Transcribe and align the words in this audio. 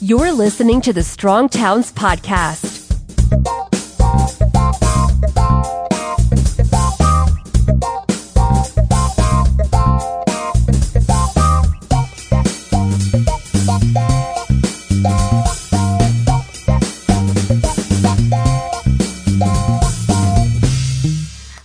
You're 0.00 0.32
listening 0.32 0.80
to 0.82 0.92
the 0.92 1.02
Strong 1.02 1.50
Towns 1.50 1.92
Podcast. 1.92 2.82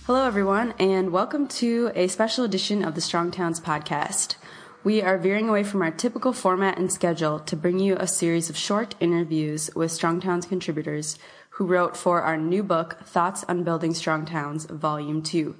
Hello, 0.06 0.24
everyone, 0.26 0.74
and 0.78 1.12
welcome 1.12 1.46
to 1.48 1.90
a 1.94 2.08
special 2.08 2.44
edition 2.44 2.84
of 2.84 2.94
the 2.94 3.00
Strong 3.00 3.32
Towns 3.32 3.60
podcast. 3.60 4.36
We 4.82 5.02
are 5.02 5.18
veering 5.18 5.50
away 5.50 5.62
from 5.62 5.82
our 5.82 5.90
typical 5.90 6.32
format 6.32 6.78
and 6.78 6.90
schedule 6.90 7.38
to 7.40 7.54
bring 7.54 7.78
you 7.78 7.96
a 7.98 8.06
series 8.06 8.48
of 8.48 8.56
short 8.56 8.94
interviews 8.98 9.68
with 9.76 9.92
Strong 9.92 10.20
Towns 10.22 10.46
contributors 10.46 11.18
who 11.60 11.66
wrote 11.66 11.94
for 11.94 12.22
our 12.22 12.38
new 12.38 12.62
book, 12.62 12.96
Thoughts 13.04 13.44
on 13.46 13.64
Building 13.64 13.92
Strong 13.92 14.24
Towns, 14.24 14.64
Volume 14.64 15.20
2. 15.20 15.54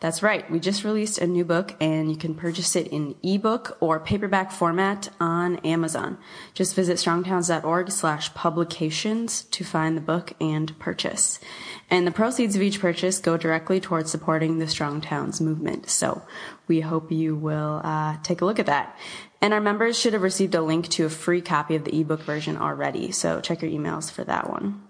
That's 0.00 0.22
right, 0.22 0.50
we 0.50 0.60
just 0.60 0.84
released 0.84 1.16
a 1.16 1.26
new 1.26 1.46
book 1.46 1.74
and 1.80 2.10
you 2.10 2.16
can 2.18 2.34
purchase 2.34 2.76
it 2.76 2.88
in 2.88 3.14
ebook 3.22 3.74
or 3.80 3.98
paperback 3.98 4.52
format 4.52 5.08
on 5.18 5.56
Amazon. 5.60 6.18
Just 6.52 6.74
visit 6.74 6.98
strongtowns.org 6.98 7.90
slash 7.90 8.34
publications 8.34 9.44
to 9.44 9.64
find 9.64 9.96
the 9.96 10.02
book 10.02 10.34
and 10.42 10.78
purchase. 10.78 11.40
And 11.88 12.06
the 12.06 12.12
proceeds 12.12 12.54
of 12.54 12.60
each 12.60 12.78
purchase 12.78 13.18
go 13.18 13.38
directly 13.38 13.80
towards 13.80 14.10
supporting 14.10 14.58
the 14.58 14.68
Strong 14.68 15.00
Towns 15.00 15.40
movement. 15.40 15.88
So 15.88 16.20
we 16.68 16.80
hope 16.82 17.10
you 17.10 17.34
will 17.34 17.80
uh, 17.82 18.18
take 18.22 18.42
a 18.42 18.44
look 18.44 18.58
at 18.58 18.66
that. 18.66 18.94
And 19.40 19.54
our 19.54 19.60
members 19.62 19.98
should 19.98 20.12
have 20.12 20.20
received 20.20 20.54
a 20.54 20.60
link 20.60 20.88
to 20.88 21.06
a 21.06 21.08
free 21.08 21.40
copy 21.40 21.76
of 21.76 21.84
the 21.84 21.98
ebook 21.98 22.20
version 22.20 22.58
already. 22.58 23.10
So 23.10 23.40
check 23.40 23.62
your 23.62 23.70
emails 23.70 24.10
for 24.10 24.22
that 24.24 24.50
one. 24.50 24.85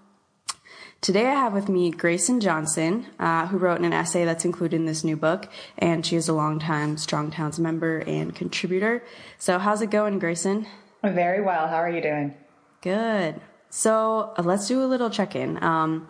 Today 0.99 1.27
I 1.27 1.33
have 1.33 1.53
with 1.53 1.69
me 1.69 1.91
Gracen 1.91 2.41
Johnson, 2.41 3.05
uh, 3.19 3.45
who 3.47 3.57
wrote 3.57 3.81
an 3.81 3.93
essay 3.93 4.25
that's 4.25 4.45
included 4.45 4.77
in 4.77 4.85
this 4.85 5.03
new 5.03 5.15
book, 5.15 5.47
and 5.77 6.03
she 6.03 6.15
is 6.15 6.27
a 6.27 6.33
longtime 6.33 6.97
Strong 6.97 7.31
Towns 7.31 7.59
member 7.59 7.99
and 7.99 8.33
contributor. 8.33 9.03
So 9.37 9.59
how's 9.59 9.81
it 9.81 9.91
going, 9.91 10.19
Gracen? 10.19 10.65
Very 11.03 11.41
well. 11.41 11.67
How 11.67 11.75
are 11.75 11.89
you 11.89 12.01
doing? 12.01 12.33
Good. 12.81 13.39
So 13.69 14.33
uh, 14.37 14.41
let's 14.41 14.67
do 14.67 14.83
a 14.83 14.87
little 14.87 15.11
check-in. 15.11 15.61
Um, 15.63 16.07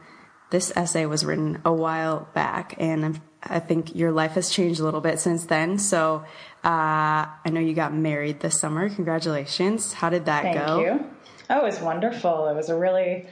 this 0.52 0.72
essay 0.76 1.06
was 1.06 1.26
written 1.26 1.62
a 1.66 1.74
while 1.74 2.30
back, 2.34 2.76
and 2.78 3.06
I'm, 3.06 3.22
i 3.44 3.60
think 3.60 3.94
your 3.94 4.14
life 4.14 4.32
has 4.32 4.50
changed 4.50 4.80
a 4.80 4.84
little 4.86 5.02
bit 5.02 5.20
since 5.20 5.46
then. 5.46 5.80
So 5.80 6.24
uh, 6.64 7.28
I 7.28 7.50
know 7.52 7.60
you 7.60 7.74
got 7.74 7.94
married 7.94 8.40
this 8.40 8.58
summer. 8.58 8.90
Congratulations. 8.90 9.92
How 9.92 10.10
did 10.10 10.26
that 10.26 10.44
Thank 10.44 10.58
go? 10.58 10.84
Thank 10.84 11.02
you. 11.02 11.08
Oh, 11.50 11.60
it 11.60 11.64
was 11.64 11.80
wonderful. 11.82 12.48
It 12.48 12.56
was 12.56 12.70
a 12.70 12.78
really, 12.78 13.26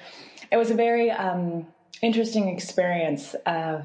it 0.52 0.58
was 0.58 0.72
a 0.72 0.76
very 0.76 1.12
um, 1.12 1.68
interesting 2.02 2.50
experience 2.50 3.36
uh, 3.46 3.84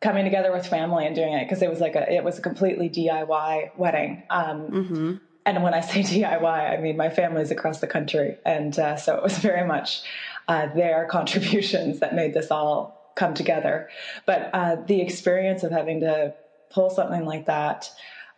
coming 0.00 0.24
together 0.24 0.52
with 0.52 0.66
family 0.66 1.06
and 1.06 1.14
doing 1.14 1.32
it 1.32 1.44
because 1.44 1.62
it 1.62 1.70
was 1.70 1.80
like 1.80 1.96
a, 1.96 2.12
it 2.12 2.24
was 2.24 2.38
a 2.38 2.42
completely 2.42 2.88
DIY 2.88 3.76
wedding. 3.76 4.22
Um, 4.30 5.20
And 5.46 5.62
when 5.62 5.74
I 5.74 5.80
say 5.80 6.00
DIY, 6.02 6.44
I 6.44 6.80
mean 6.80 6.96
my 6.96 7.10
family's 7.10 7.50
across 7.50 7.80
the 7.80 7.86
country, 7.86 8.38
and 8.44 8.78
uh, 8.78 8.96
so 8.96 9.16
it 9.16 9.22
was 9.22 9.38
very 9.38 9.66
much 9.66 10.02
uh, 10.48 10.66
their 10.74 11.06
contributions 11.10 12.00
that 12.00 12.14
made 12.14 12.34
this 12.34 12.50
all 12.50 13.12
come 13.14 13.34
together. 13.34 13.88
But 14.26 14.50
uh, 14.52 14.76
the 14.86 15.00
experience 15.00 15.62
of 15.62 15.70
having 15.70 16.00
to 16.00 16.34
pull 16.70 16.90
something 16.90 17.24
like 17.24 17.46
that. 17.46 17.90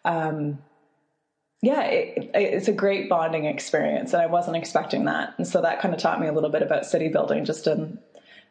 Um, 0.05 0.59
yeah, 1.62 1.83
it, 1.83 2.31
it's 2.35 2.69
a 2.69 2.73
great 2.73 3.09
bonding 3.09 3.47
experience, 3.47 4.12
and 4.12 4.23
I 4.23 4.27
wasn't 4.27 4.57
expecting 4.57 5.05
that. 5.07 5.35
And 5.39 5.47
so 5.47 5.63
that 5.63 5.81
kind 5.81 5.95
of 5.95 6.01
taught 6.01 6.21
me 6.21 6.27
a 6.27 6.33
little 6.33 6.51
bit 6.51 6.63
about 6.63 6.87
city 6.87 7.09
building 7.09 7.45
just 7.45 7.67
in 7.67 7.98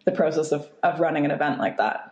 the 0.05 0.11
process 0.11 0.51
of, 0.51 0.67
of 0.83 0.99
running 0.99 1.25
an 1.25 1.31
event 1.31 1.59
like 1.59 1.77
that. 1.77 2.11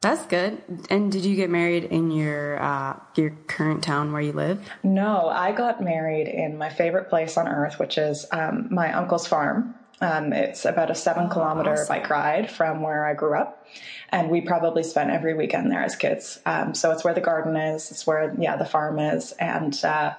That's 0.00 0.24
good. 0.26 0.62
And 0.90 1.10
did 1.10 1.24
you 1.24 1.34
get 1.34 1.50
married 1.50 1.84
in 1.84 2.12
your 2.12 2.62
uh, 2.62 3.00
your 3.16 3.30
current 3.48 3.82
town 3.82 4.12
where 4.12 4.22
you 4.22 4.32
live? 4.32 4.64
No, 4.84 5.28
I 5.28 5.50
got 5.50 5.82
married 5.82 6.28
in 6.28 6.56
my 6.56 6.68
favorite 6.68 7.08
place 7.08 7.36
on 7.36 7.48
earth, 7.48 7.80
which 7.80 7.98
is 7.98 8.24
um, 8.30 8.68
my 8.70 8.92
uncle's 8.92 9.26
farm. 9.26 9.74
Um, 10.00 10.32
it's 10.32 10.64
about 10.64 10.90
a 10.90 10.94
seven 10.94 11.28
kilometer 11.28 11.84
bike 11.88 12.08
ride 12.08 12.50
from 12.50 12.82
where 12.82 13.04
I 13.04 13.14
grew 13.14 13.36
up. 13.36 13.66
And 14.10 14.30
we 14.30 14.40
probably 14.40 14.82
spent 14.82 15.10
every 15.10 15.34
weekend 15.34 15.70
there 15.70 15.82
as 15.82 15.96
kids. 15.96 16.40
Um, 16.46 16.74
so 16.74 16.92
it's 16.92 17.04
where 17.04 17.14
the 17.14 17.20
garden 17.20 17.56
is, 17.56 17.90
it's 17.90 18.06
where, 18.06 18.34
yeah, 18.38 18.56
the 18.56 18.64
farm 18.64 18.98
is. 18.98 19.32
And 19.32 19.78
uh, 19.84 20.14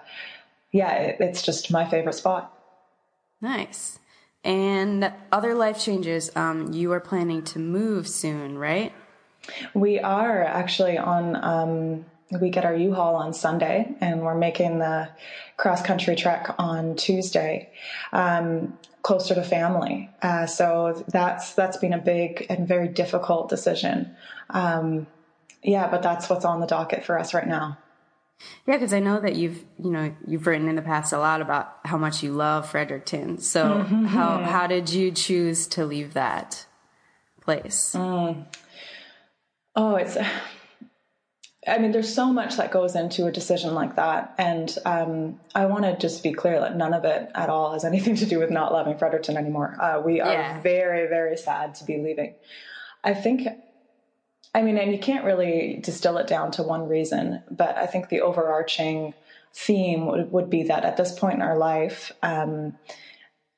yeah, 0.71 0.93
it, 0.93 1.17
it's 1.19 1.41
just 1.41 1.71
my 1.71 1.89
favorite 1.89 2.13
spot. 2.13 2.53
Nice. 3.41 3.99
And 4.43 5.11
other 5.31 5.55
life 5.55 5.79
changes. 5.79 6.29
Um, 6.35 6.71
you 6.73 6.91
are 6.91 6.99
planning 6.99 7.43
to 7.45 7.59
move 7.59 8.07
soon, 8.07 8.57
right? 8.57 8.93
We 9.73 9.99
are 9.99 10.43
actually 10.43 10.97
on, 10.97 11.35
um, 11.35 12.05
we 12.39 12.49
get 12.49 12.65
our 12.65 12.75
U-Haul 12.75 13.15
on 13.15 13.33
Sunday 13.33 13.95
and 14.01 14.21
we're 14.21 14.35
making 14.35 14.79
the 14.79 15.09
cross 15.57 15.81
country 15.81 16.15
trek 16.15 16.53
on 16.59 16.95
Tuesday, 16.95 17.71
um, 18.11 18.77
closer 19.01 19.35
to 19.35 19.43
family. 19.43 20.09
Uh, 20.21 20.45
so 20.45 21.03
that's, 21.07 21.53
that's 21.53 21.77
been 21.77 21.93
a 21.93 21.97
big 21.97 22.45
and 22.49 22.67
very 22.67 22.87
difficult 22.87 23.49
decision. 23.49 24.15
Um, 24.49 25.07
yeah, 25.63 25.89
but 25.89 26.03
that's 26.03 26.29
what's 26.29 26.45
on 26.45 26.59
the 26.59 26.67
docket 26.67 27.03
for 27.03 27.17
us 27.19 27.33
right 27.33 27.47
now. 27.47 27.77
Yeah, 28.65 28.75
because 28.75 28.93
I 28.93 28.99
know 28.99 29.19
that 29.19 29.35
you've 29.35 29.65
you 29.83 29.91
know 29.91 30.15
you've 30.25 30.47
written 30.47 30.69
in 30.69 30.77
the 30.77 30.81
past 30.81 31.11
a 31.11 31.19
lot 31.19 31.41
about 31.41 31.75
how 31.83 31.97
much 31.97 32.23
you 32.23 32.31
love 32.31 32.69
Fredericton. 32.69 33.37
So 33.39 33.83
how 33.83 34.37
how 34.43 34.65
did 34.65 34.89
you 34.89 35.11
choose 35.11 35.67
to 35.67 35.85
leave 35.85 36.13
that 36.13 36.65
place? 37.41 37.93
Oh, 39.75 39.95
it's. 39.95 40.17
I 41.69 41.77
mean, 41.77 41.91
there's 41.91 42.13
so 42.13 42.33
much 42.33 42.57
that 42.57 42.71
goes 42.71 42.95
into 42.95 43.27
a 43.27 43.31
decision 43.31 43.73
like 43.75 43.95
that, 43.95 44.33
and 44.37 44.75
um, 44.85 45.39
I 45.55 45.65
want 45.65 45.83
to 45.85 45.97
just 45.97 46.23
be 46.23 46.33
clear 46.33 46.59
that 46.59 46.75
none 46.75 46.93
of 46.93 47.05
it 47.05 47.29
at 47.35 47.49
all 47.49 47.73
has 47.73 47.85
anything 47.91 48.15
to 48.15 48.25
do 48.25 48.39
with 48.39 48.49
not 48.51 48.73
loving 48.73 48.97
Fredericton 48.97 49.37
anymore. 49.37 49.75
Uh, 49.79 50.01
we 50.03 50.19
are 50.21 50.31
Yeah. 50.31 50.61
very, 50.61 51.07
very 51.07 51.37
sad 51.37 51.75
to 51.75 51.85
be 51.85 51.97
leaving. 51.97 52.35
I 53.03 53.13
think, 53.13 53.47
I 54.53 54.61
mean, 54.61 54.77
and 54.77 54.91
you 54.91 54.99
can't 54.99 55.25
really 55.25 55.79
distill 55.81 56.17
it 56.17 56.27
down 56.27 56.51
to 56.51 56.63
one 56.63 56.87
reason, 56.87 57.43
but 57.49 57.77
I 57.77 57.85
think 57.85 58.09
the 58.09 58.21
overarching 58.21 59.13
theme 59.53 60.05
would, 60.07 60.31
would 60.31 60.49
be 60.49 60.63
that 60.63 60.85
at 60.85 60.97
this 60.97 61.17
point 61.17 61.35
in 61.35 61.41
our 61.41 61.57
life, 61.57 62.11
um, 62.21 62.73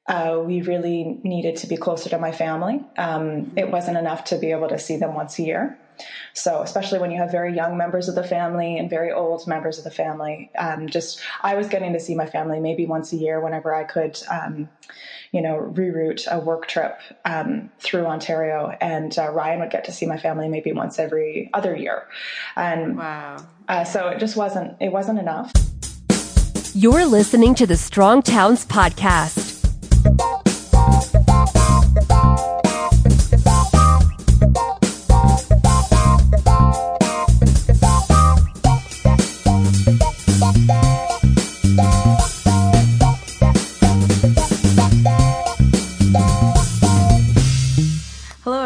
uh, 0.07 0.41
we 0.43 0.61
really 0.61 1.19
needed 1.23 1.55
to 1.57 1.67
be 1.67 1.77
closer 1.77 2.09
to 2.09 2.17
my 2.17 2.31
family. 2.31 2.81
Um, 2.97 3.53
it 3.55 3.71
wasn't 3.71 3.97
enough 3.97 4.25
to 4.25 4.37
be 4.37 4.51
able 4.51 4.67
to 4.69 4.79
see 4.79 4.97
them 4.97 5.15
once 5.15 5.39
a 5.39 5.43
year. 5.43 5.79
So, 6.33 6.61
especially 6.61 6.99
when 6.99 7.11
you 7.11 7.17
have 7.17 7.31
very 7.31 7.55
young 7.55 7.77
members 7.77 8.07
of 8.07 8.15
the 8.15 8.23
family 8.23 8.77
and 8.77 8.89
very 8.89 9.11
old 9.11 9.47
members 9.47 9.77
of 9.77 9.83
the 9.83 9.91
family, 9.91 10.49
um, 10.57 10.87
just 10.87 11.19
I 11.41 11.55
was 11.55 11.67
getting 11.67 11.93
to 11.93 11.99
see 11.99 12.15
my 12.15 12.25
family 12.25 12.59
maybe 12.59 12.85
once 12.85 13.13
a 13.13 13.17
year 13.17 13.39
whenever 13.41 13.73
I 13.73 13.83
could, 13.83 14.17
um, 14.29 14.69
you 15.31 15.41
know, 15.41 15.71
reroute 15.73 16.27
a 16.31 16.39
work 16.39 16.67
trip 16.67 16.99
um, 17.25 17.69
through 17.79 18.05
Ontario, 18.05 18.75
and 18.81 19.17
uh, 19.17 19.29
Ryan 19.31 19.59
would 19.61 19.71
get 19.71 19.85
to 19.85 19.91
see 19.91 20.05
my 20.05 20.17
family 20.17 20.47
maybe 20.47 20.71
once 20.71 20.99
every 20.99 21.49
other 21.53 21.75
year, 21.75 22.07
and 22.55 22.97
Wow. 22.97 23.37
uh, 23.67 23.83
so 23.83 24.07
it 24.07 24.19
just 24.19 24.35
wasn't 24.35 24.75
it 24.81 24.91
wasn't 24.91 25.19
enough. 25.19 25.51
You're 26.73 27.05
listening 27.05 27.53
to 27.55 27.67
the 27.67 27.75
Strong 27.75 28.23
Towns 28.23 28.65
Podcast. 28.65 30.40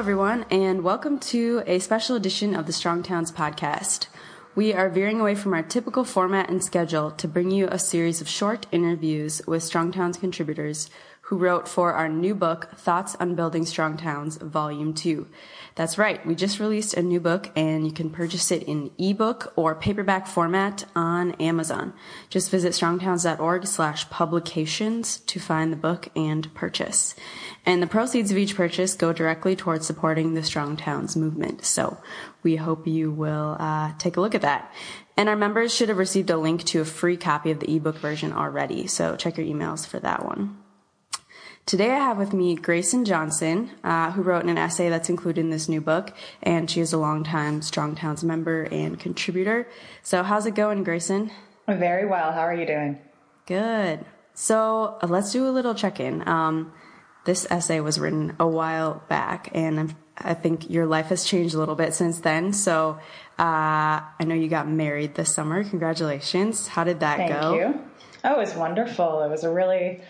Everyone, 0.05 0.45
and 0.51 0.83
welcome 0.83 1.17
to 1.17 1.63
a 1.65 1.79
special 1.79 2.15
edition 2.15 2.53
of 2.53 2.67
the 2.67 2.71
Strong 2.71 3.01
Towns 3.01 3.31
podcast. 3.31 4.05
We 4.53 4.71
are 4.71 4.87
veering 4.87 5.19
away 5.19 5.33
from 5.33 5.55
our 5.55 5.63
typical 5.63 6.03
format 6.03 6.47
and 6.47 6.63
schedule 6.63 7.09
to 7.09 7.27
bring 7.27 7.49
you 7.49 7.67
a 7.67 7.79
series 7.79 8.21
of 8.21 8.29
short 8.29 8.67
interviews 8.71 9.41
with 9.47 9.63
Strong 9.63 9.93
Towns 9.93 10.17
contributors 10.17 10.91
who 11.21 11.37
wrote 11.37 11.67
for 11.67 11.93
our 11.93 12.07
new 12.07 12.35
book, 12.35 12.69
Thoughts 12.75 13.15
on 13.19 13.33
Building 13.33 13.65
Strong 13.65 13.97
Towns, 13.97 14.37
Volume 14.37 14.93
2. 14.93 15.25
That's 15.75 15.97
right, 15.97 16.25
we 16.25 16.35
just 16.35 16.61
released 16.61 16.93
a 16.93 17.01
new 17.01 17.19
book 17.19 17.51
and 17.53 17.85
you 17.85 17.91
can 17.91 18.09
purchase 18.09 18.49
it 18.49 18.63
in 18.63 18.91
ebook 18.97 19.51
or 19.57 19.75
paperback 19.75 20.25
format 20.25 20.85
on 20.95 21.33
Amazon. 21.33 21.93
Just 22.29 22.49
visit 22.49 22.71
strongtowns.org 22.71 23.67
slash 23.67 24.09
publications 24.09 25.17
to 25.17 25.37
find 25.37 25.73
the 25.73 25.77
book 25.77 26.07
and 26.15 26.53
purchase. 26.53 27.13
And 27.65 27.83
the 27.83 27.87
proceeds 27.87 28.31
of 28.31 28.37
each 28.37 28.55
purchase 28.55 28.93
go 28.93 29.11
directly 29.11 29.57
towards 29.57 29.85
supporting 29.85 30.33
the 30.33 30.43
Strong 30.43 30.77
Towns 30.77 31.17
movement. 31.17 31.65
So 31.65 31.97
we 32.41 32.55
hope 32.55 32.87
you 32.87 33.11
will 33.11 33.57
uh, 33.59 33.91
take 33.97 34.15
a 34.15 34.21
look 34.21 34.33
at 34.33 34.43
that. 34.43 34.71
And 35.17 35.27
our 35.27 35.35
members 35.35 35.75
should 35.75 35.89
have 35.89 35.97
received 35.97 36.29
a 36.29 36.37
link 36.37 36.63
to 36.65 36.79
a 36.79 36.85
free 36.85 37.17
copy 37.17 37.51
of 37.51 37.59
the 37.59 37.75
ebook 37.75 37.97
version 37.97 38.31
already. 38.31 38.87
So 38.87 39.17
check 39.17 39.37
your 39.37 39.45
emails 39.45 39.85
for 39.85 39.99
that 39.99 40.23
one. 40.23 40.57
Today 41.65 41.89
I 41.89 41.97
have 41.97 42.19
with 42.19 42.31
me 42.31 42.55
Gracen 42.55 43.07
Johnson, 43.07 43.71
uh, 43.83 44.11
who 44.11 44.21
wrote 44.21 44.45
an 44.45 44.55
essay 44.55 44.87
that's 44.87 45.09
included 45.09 45.41
in 45.41 45.49
this 45.49 45.67
new 45.67 45.81
book, 45.81 46.13
and 46.43 46.69
she 46.69 46.79
is 46.79 46.93
a 46.93 46.97
longtime 46.99 47.63
Strong 47.63 47.95
Towns 47.95 48.23
member 48.23 48.67
and 48.71 48.99
contributor. 48.99 49.67
So, 50.03 50.21
how's 50.21 50.45
it 50.45 50.53
going, 50.53 50.85
Gracen? 50.85 51.31
Very 51.67 52.05
well. 52.05 52.31
How 52.33 52.41
are 52.41 52.53
you 52.53 52.67
doing? 52.67 52.99
Good. 53.47 54.05
So, 54.35 54.99
uh, 55.01 55.07
let's 55.07 55.31
do 55.31 55.47
a 55.47 55.49
little 55.49 55.73
check 55.73 55.99
in. 55.99 56.27
Um, 56.27 56.71
this 57.23 57.47
essay 57.49 57.79
was 57.79 57.99
written 57.99 58.35
a 58.39 58.47
while 58.47 59.01
back, 59.09 59.49
and 59.51 59.79
I'm, 59.79 59.95
i 60.19 60.35
think 60.35 60.69
your 60.69 60.85
life 60.85 61.07
has 61.07 61.25
changed 61.25 61.55
a 61.55 61.57
little 61.57 61.73
bit 61.73 61.95
since 61.95 62.19
then. 62.19 62.53
So, 62.53 62.99
uh, 63.39 64.05
I 64.19 64.23
know 64.23 64.35
you 64.35 64.49
got 64.49 64.69
married 64.69 65.15
this 65.15 65.33
summer. 65.33 65.63
Congratulations. 65.63 66.67
How 66.67 66.83
did 66.83 66.99
that 66.99 67.17
Thank 67.17 67.31
go? 67.31 67.57
Thank 67.57 67.75
you. 67.75 67.81
Oh, 68.23 68.33
it 68.33 68.37
was 68.37 68.55
wonderful. 68.55 69.23
It 69.23 69.29
was 69.29 69.43
a 69.43 69.51
really, 69.51 70.01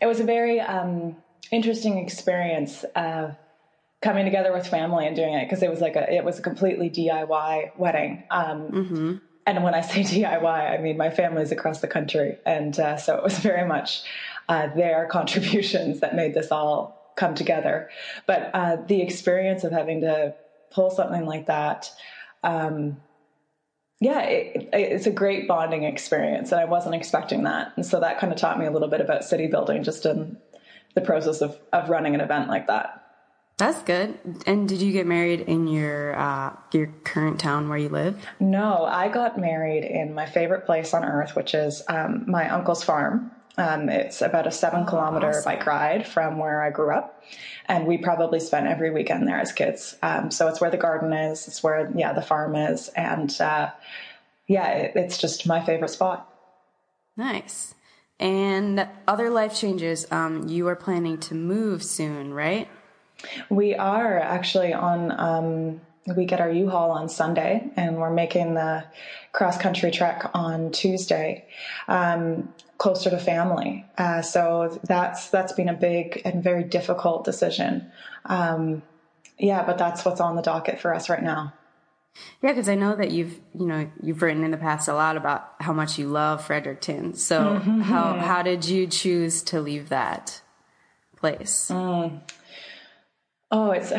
it 0.00 0.06
was 0.06 0.20
a 0.20 0.24
very 0.24 0.60
um, 0.60 1.16
interesting 1.50 1.98
experience 1.98 2.84
uh, 2.94 3.32
coming 4.02 4.24
together 4.24 4.52
with 4.52 4.66
family 4.66 5.06
and 5.06 5.16
doing 5.16 5.34
it 5.34 5.46
because 5.46 5.62
it 5.62 5.70
was 5.70 5.80
like 5.80 5.96
a, 5.96 6.12
it 6.12 6.24
was 6.24 6.38
a 6.38 6.42
completely 6.42 6.88
DIY 6.90 7.76
wedding. 7.76 8.24
Um, 8.30 8.60
mm-hmm. 8.70 9.16
And 9.46 9.64
when 9.64 9.74
I 9.74 9.80
say 9.80 10.00
DIY, 10.02 10.44
I 10.44 10.78
mean 10.78 10.96
my 10.96 11.10
family's 11.10 11.52
across 11.52 11.80
the 11.80 11.88
country, 11.88 12.38
and 12.46 12.78
uh, 12.78 12.96
so 12.96 13.16
it 13.16 13.22
was 13.22 13.38
very 13.38 13.66
much 13.66 14.02
uh, 14.48 14.68
their 14.74 15.06
contributions 15.10 16.00
that 16.00 16.14
made 16.14 16.34
this 16.34 16.52
all 16.52 17.12
come 17.16 17.34
together. 17.34 17.90
But 18.26 18.50
uh, 18.54 18.76
the 18.86 19.02
experience 19.02 19.64
of 19.64 19.72
having 19.72 20.02
to 20.02 20.34
pull 20.70 20.90
something 20.90 21.24
like 21.24 21.46
that. 21.46 21.90
Um, 22.44 22.98
yeah, 24.00 24.20
it, 24.20 24.68
it's 24.72 25.06
a 25.06 25.10
great 25.10 25.48
bonding 25.48 25.84
experience, 25.84 26.52
and 26.52 26.60
I 26.60 26.64
wasn't 26.64 26.94
expecting 26.94 27.42
that. 27.44 27.72
And 27.76 27.84
so 27.84 28.00
that 28.00 28.18
kind 28.20 28.32
of 28.32 28.38
taught 28.38 28.58
me 28.58 28.66
a 28.66 28.70
little 28.70 28.88
bit 28.88 29.00
about 29.00 29.24
city 29.24 29.48
building 29.48 29.82
just 29.82 30.06
in 30.06 30.36
the 30.94 31.00
process 31.00 31.40
of, 31.40 31.58
of 31.72 31.88
running 31.90 32.14
an 32.14 32.20
event 32.20 32.48
like 32.48 32.68
that. 32.68 33.04
That's 33.56 33.82
good. 33.82 34.16
And 34.46 34.68
did 34.68 34.80
you 34.80 34.92
get 34.92 35.04
married 35.04 35.40
in 35.40 35.66
your 35.66 36.16
uh, 36.16 36.54
your 36.70 36.86
current 37.02 37.40
town 37.40 37.68
where 37.68 37.78
you 37.78 37.88
live? 37.88 38.24
No, 38.38 38.84
I 38.84 39.08
got 39.08 39.36
married 39.36 39.82
in 39.82 40.14
my 40.14 40.26
favorite 40.26 40.64
place 40.64 40.94
on 40.94 41.04
earth, 41.04 41.34
which 41.34 41.54
is 41.54 41.82
um, 41.88 42.24
my 42.28 42.48
uncle's 42.48 42.84
farm. 42.84 43.32
Um, 43.58 43.88
it's 43.88 44.22
about 44.22 44.46
a 44.46 44.52
seven 44.52 44.86
kilometer 44.86 45.30
awesome. 45.30 45.44
bike 45.44 45.66
ride 45.66 46.06
from 46.06 46.38
where 46.38 46.62
I 46.62 46.70
grew 46.70 46.94
up. 46.94 47.22
And 47.66 47.86
we 47.86 47.98
probably 47.98 48.40
spent 48.40 48.66
every 48.66 48.90
weekend 48.90 49.26
there 49.26 49.38
as 49.38 49.52
kids. 49.52 49.96
Um, 50.00 50.30
so 50.30 50.48
it's 50.48 50.60
where 50.60 50.70
the 50.70 50.78
garden 50.78 51.12
is. 51.12 51.48
It's 51.48 51.62
where, 51.62 51.92
yeah, 51.94 52.12
the 52.12 52.22
farm 52.22 52.54
is. 52.54 52.88
And, 52.88 53.38
uh, 53.40 53.70
yeah, 54.46 54.68
it, 54.70 54.92
it's 54.94 55.18
just 55.18 55.46
my 55.46 55.62
favorite 55.62 55.90
spot. 55.90 56.32
Nice. 57.16 57.74
And 58.20 58.88
other 59.06 59.28
life 59.28 59.54
changes. 59.54 60.06
Um, 60.10 60.48
you 60.48 60.68
are 60.68 60.76
planning 60.76 61.18
to 61.18 61.34
move 61.34 61.82
soon, 61.82 62.32
right? 62.32 62.68
We 63.50 63.74
are 63.74 64.18
actually 64.18 64.72
on, 64.72 65.12
um, 65.18 65.80
we 66.16 66.24
get 66.24 66.40
our 66.40 66.50
U-Haul 66.50 66.90
on 66.92 67.08
Sunday 67.08 67.70
and 67.76 67.96
we're 67.96 68.10
making 68.10 68.54
the 68.54 68.84
cross 69.32 69.58
country 69.58 69.90
trek 69.90 70.30
on 70.32 70.70
Tuesday. 70.70 71.44
Um, 71.86 72.54
closer 72.78 73.10
to 73.10 73.18
family. 73.18 73.84
Uh, 73.98 74.22
so 74.22 74.80
that's 74.84 75.28
that's 75.30 75.52
been 75.52 75.68
a 75.68 75.74
big 75.74 76.22
and 76.24 76.42
very 76.42 76.64
difficult 76.64 77.24
decision. 77.24 77.90
Um, 78.24 78.82
yeah, 79.38 79.64
but 79.64 79.78
that's 79.78 80.04
what's 80.04 80.20
on 80.20 80.36
the 80.36 80.42
docket 80.42 80.80
for 80.80 80.94
us 80.94 81.08
right 81.08 81.22
now. 81.22 81.52
Yeah, 82.42 82.50
because 82.50 82.68
I 82.68 82.74
know 82.74 82.96
that 82.96 83.10
you've 83.10 83.38
you 83.58 83.66
know 83.66 83.90
you've 84.02 84.22
written 84.22 84.44
in 84.44 84.50
the 84.50 84.56
past 84.56 84.88
a 84.88 84.94
lot 84.94 85.16
about 85.16 85.54
how 85.60 85.72
much 85.72 85.98
you 85.98 86.08
love 86.08 86.44
Fredericton. 86.44 87.14
So 87.14 87.40
mm-hmm. 87.40 87.80
how 87.82 88.14
how 88.14 88.42
did 88.42 88.64
you 88.64 88.86
choose 88.86 89.42
to 89.44 89.60
leave 89.60 89.88
that 89.90 90.40
place? 91.16 91.70
Mm. 91.70 92.20
Oh, 93.50 93.70
it's 93.70 93.92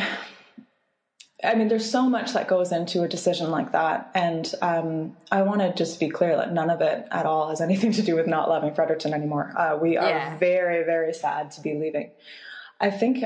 I 1.43 1.55
mean, 1.55 1.69
there's 1.69 1.89
so 1.89 2.09
much 2.09 2.33
that 2.33 2.49
goes 2.49 2.71
into 2.71 3.03
a 3.03 3.07
decision 3.07 3.49
like 3.49 3.71
that. 3.71 4.11
And 4.13 4.53
um, 4.61 5.15
I 5.31 5.43
want 5.43 5.61
to 5.61 5.73
just 5.73 5.99
be 5.99 6.09
clear 6.09 6.35
that 6.35 6.51
none 6.51 6.69
of 6.69 6.81
it 6.81 7.07
at 7.11 7.25
all 7.25 7.49
has 7.49 7.61
anything 7.61 7.91
to 7.93 8.01
do 8.01 8.15
with 8.15 8.27
not 8.27 8.49
loving 8.49 8.73
Fredericton 8.73 9.13
anymore. 9.13 9.53
Uh, 9.57 9.77
we 9.77 9.97
are 9.97 10.09
yeah. 10.09 10.37
very, 10.37 10.83
very 10.83 11.13
sad 11.13 11.51
to 11.51 11.61
be 11.61 11.75
leaving. 11.75 12.11
I 12.81 12.91
think, 12.91 13.23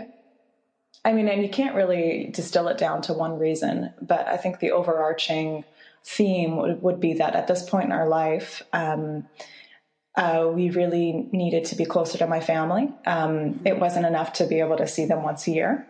I 1.04 1.14
mean, 1.14 1.28
and 1.28 1.42
you 1.42 1.50
can't 1.50 1.76
really 1.76 2.30
distill 2.34 2.68
it 2.68 2.78
down 2.78 3.02
to 3.04 3.14
one 3.14 3.40
reason, 3.40 3.94
but 4.02 4.28
I 4.28 4.38
think 4.38 4.60
the 4.60 4.72
overarching 4.72 5.64
theme 6.04 6.58
would, 6.58 6.82
would 6.82 7.00
be 7.00 7.14
that 7.14 7.36
at 7.36 7.48
this 7.48 7.68
point 7.68 7.86
in 7.86 7.92
our 7.92 8.08
life, 8.08 8.62
um, 8.74 9.28
uh, 10.16 10.48
we 10.54 10.70
really 10.70 11.28
needed 11.32 11.66
to 11.66 11.76
be 11.76 11.86
closer 11.86 12.20
to 12.20 12.28
my 12.28 12.40
family. 12.40 12.92
Um, 13.08 13.60
it 13.66 13.80
wasn't 13.80 14.06
enough 14.06 14.34
to 14.34 14.46
be 14.46 14.60
able 14.60 14.78
to 14.78 14.88
see 14.88 15.06
them 15.06 15.24
once 15.24 15.48
a 15.48 15.52
year. 15.52 15.88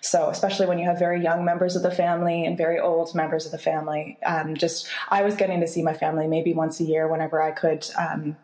So, 0.00 0.28
especially 0.28 0.66
when 0.66 0.78
you 0.78 0.86
have 0.86 0.98
very 0.98 1.22
young 1.22 1.44
members 1.44 1.76
of 1.76 1.82
the 1.82 1.90
family 1.90 2.46
and 2.46 2.56
very 2.56 2.78
old 2.78 3.14
members 3.14 3.46
of 3.46 3.52
the 3.52 3.58
family, 3.58 4.18
um, 4.24 4.56
just 4.56 4.88
I 5.08 5.22
was 5.22 5.36
getting 5.36 5.60
to 5.60 5.68
see 5.68 5.82
my 5.82 5.94
family 5.94 6.26
maybe 6.26 6.52
once 6.52 6.80
a 6.80 6.84
year 6.84 7.08
whenever 7.08 7.40
I 7.40 7.52
could, 7.52 7.86
um, 7.98 8.36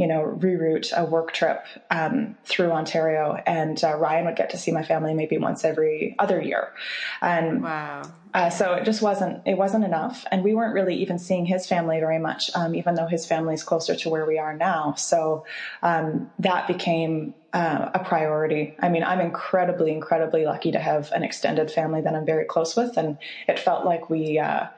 you 0.00 0.06
know, 0.06 0.34
reroute 0.40 0.96
a 0.96 1.04
work 1.04 1.30
trip 1.30 1.62
um, 1.90 2.34
through 2.46 2.72
Ontario, 2.72 3.38
and 3.46 3.84
uh, 3.84 3.94
Ryan 3.96 4.24
would 4.24 4.36
get 4.36 4.48
to 4.48 4.56
see 4.56 4.72
my 4.72 4.82
family 4.82 5.12
maybe 5.12 5.36
once 5.36 5.62
every 5.62 6.16
other 6.18 6.40
year. 6.40 6.72
And 7.20 7.62
wow. 7.62 8.02
Uh, 8.32 8.48
so 8.48 8.72
it 8.74 8.84
just 8.84 9.02
wasn't 9.02 9.42
it 9.44 9.58
wasn't 9.58 9.84
enough, 9.84 10.24
and 10.32 10.42
we 10.42 10.54
weren't 10.54 10.72
really 10.72 10.94
even 10.94 11.18
seeing 11.18 11.44
his 11.44 11.66
family 11.66 12.00
very 12.00 12.18
much, 12.18 12.50
um, 12.54 12.74
even 12.74 12.94
though 12.94 13.08
his 13.08 13.26
family 13.26 13.52
is 13.52 13.62
closer 13.62 13.94
to 13.94 14.08
where 14.08 14.24
we 14.24 14.38
are 14.38 14.56
now. 14.56 14.94
So 14.94 15.44
um, 15.82 16.30
that 16.38 16.66
became 16.66 17.34
uh, 17.52 17.90
a 17.92 17.98
priority. 17.98 18.76
I 18.80 18.88
mean, 18.88 19.04
I'm 19.04 19.20
incredibly, 19.20 19.92
incredibly 19.92 20.46
lucky 20.46 20.72
to 20.72 20.78
have 20.78 21.12
an 21.12 21.24
extended 21.24 21.70
family 21.70 22.00
that 22.00 22.14
I'm 22.14 22.24
very 22.24 22.46
close 22.46 22.74
with, 22.74 22.96
and 22.96 23.18
it 23.46 23.58
felt 23.58 23.84
like 23.84 24.08
we 24.08 24.38
uh, 24.38 24.68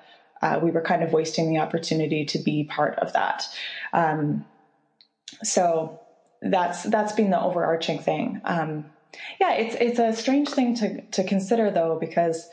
uh, 0.40 0.58
we 0.60 0.72
were 0.72 0.82
kind 0.82 1.04
of 1.04 1.12
wasting 1.12 1.48
the 1.48 1.60
opportunity 1.60 2.24
to 2.24 2.38
be 2.38 2.64
part 2.64 2.98
of 2.98 3.12
that. 3.12 3.46
Um, 3.92 4.46
so 5.42 6.00
that's 6.40 6.82
that's 6.84 7.12
been 7.12 7.30
the 7.30 7.40
overarching 7.40 7.98
thing. 7.98 8.40
Um, 8.44 8.86
yeah, 9.40 9.54
it's 9.54 9.76
it's 9.76 9.98
a 9.98 10.12
strange 10.12 10.48
thing 10.48 10.74
to 10.76 11.02
to 11.02 11.24
consider 11.24 11.70
though 11.70 11.98
because 12.00 12.48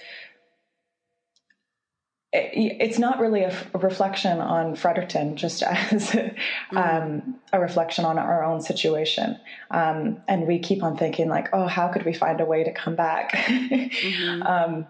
it's 2.31 2.99
not 2.99 3.19
really 3.19 3.41
a, 3.41 3.67
reflection 3.73 4.39
on 4.39 4.75
Fredericton, 4.75 5.35
just 5.35 5.63
as 5.63 6.11
mm-hmm. 6.11 6.77
um, 6.77 7.39
a 7.51 7.59
reflection 7.59 8.05
on 8.05 8.19
our 8.19 8.43
own 8.43 8.61
situation. 8.61 9.39
Um, 9.71 10.21
and 10.27 10.45
we 10.45 10.59
keep 10.59 10.83
on 10.83 10.95
thinking, 10.95 11.27
like, 11.27 11.49
oh, 11.53 11.65
how 11.65 11.87
could 11.87 12.05
we 12.05 12.13
find 12.13 12.39
a 12.39 12.45
way 12.45 12.63
to 12.63 12.71
come 12.71 12.95
back? 12.95 13.31
mm-hmm. 13.35 14.43
um, 14.43 14.87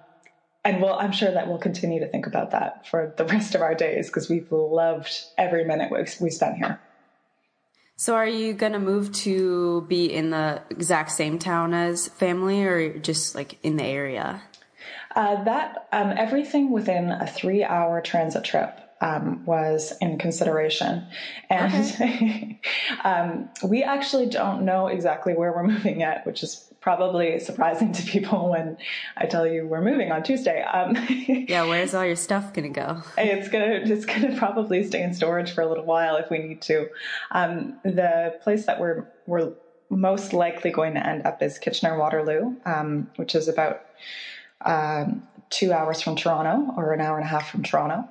and 0.66 0.82
well, 0.82 1.00
I'm 1.00 1.14
sure 1.14 1.32
that 1.32 1.48
we'll 1.48 1.60
continue 1.60 2.02
to 2.02 2.08
think 2.08 2.28
about 2.28 2.52
that 2.52 2.86
for 2.88 3.14
the 3.16 3.24
rest 3.26 3.56
of 3.56 3.62
our 3.62 3.74
days 3.74 4.08
because 4.08 4.30
we've 4.30 4.52
loved 4.52 5.24
every 5.38 5.64
minute 5.64 5.92
we, 5.92 6.00
we 6.20 6.30
spent 6.30 6.58
here. 6.58 6.80
So, 8.00 8.16
are 8.16 8.26
you 8.26 8.54
going 8.54 8.72
to 8.72 8.80
move 8.80 9.12
to 9.28 9.82
be 9.90 10.06
in 10.06 10.30
the 10.30 10.62
exact 10.70 11.12
same 11.12 11.38
town 11.38 11.74
as 11.74 12.08
family 12.08 12.64
or 12.64 12.98
just 12.98 13.36
like 13.36 13.60
in 13.62 13.76
the 13.76 13.84
area? 13.84 14.42
Uh, 15.18 15.44
that 15.44 15.90
um, 15.92 16.14
everything 16.16 16.72
within 16.72 17.12
a 17.12 17.28
three-hour 17.28 18.00
transit 18.00 18.46
trip 18.46 18.80
um, 19.02 19.46
was 19.46 19.92
in 20.00 20.18
consideration, 20.18 21.08
and 21.50 21.74
okay. 21.74 22.62
um, 23.04 23.50
we 23.66 23.84
actually 23.84 24.28
don't 24.28 24.64
know 24.64 24.88
exactly 24.88 25.34
where 25.34 25.52
we're 25.52 25.64
moving 25.68 26.00
yet, 26.00 26.26
which 26.26 26.42
is 26.42 26.69
probably 26.82 27.40
surprising 27.40 27.92
to 27.94 28.04
people 28.04 28.50
when 28.50 28.78
I 29.18 29.26
tell 29.26 29.48
you 29.48 29.68
we're 29.68 29.82
moving 29.82 30.12
on 30.12 30.24
Tuesday. 30.24 30.62
Um, 30.62 30.96
yeah, 31.28 31.66
where's 31.66 31.94
all 31.94 32.06
your 32.06 32.16
stuff 32.16 32.54
gonna 32.54 32.70
go? 32.70 33.02
It's 33.18 33.50
gonna 33.50 33.82
it's 33.84 34.06
gonna 34.06 34.38
probably 34.38 34.84
stay 34.84 35.04
in 35.04 35.14
storage 35.14 35.52
for 35.52 35.62
a 35.62 35.68
little 35.68 35.86
while 35.86 36.16
if 36.18 36.30
we 36.30 36.40
need 36.40 36.62
to. 36.64 36.90
Um, 37.32 37.80
the 37.84 38.40
place 38.44 38.66
that 38.66 38.80
we're 38.80 39.08
we're 39.26 39.54
most 39.90 40.34
likely 40.34 40.72
going 40.72 40.94
to 40.94 41.06
end 41.06 41.26
up 41.26 41.42
is 41.42 41.58
Kitchener 41.58 41.98
Waterloo, 41.98 42.56
um, 42.66 43.10
which 43.16 43.36
is 43.36 43.48
about 43.48 43.86
um, 44.62 45.28
two 45.50 45.74
hours 45.74 46.02
from 46.02 46.16
Toronto 46.16 46.74
or 46.78 46.94
an 46.94 47.02
hour 47.02 47.18
and 47.18 47.26
a 47.26 47.30
half 47.30 47.50
from 47.50 47.64
Toronto. 47.64 48.08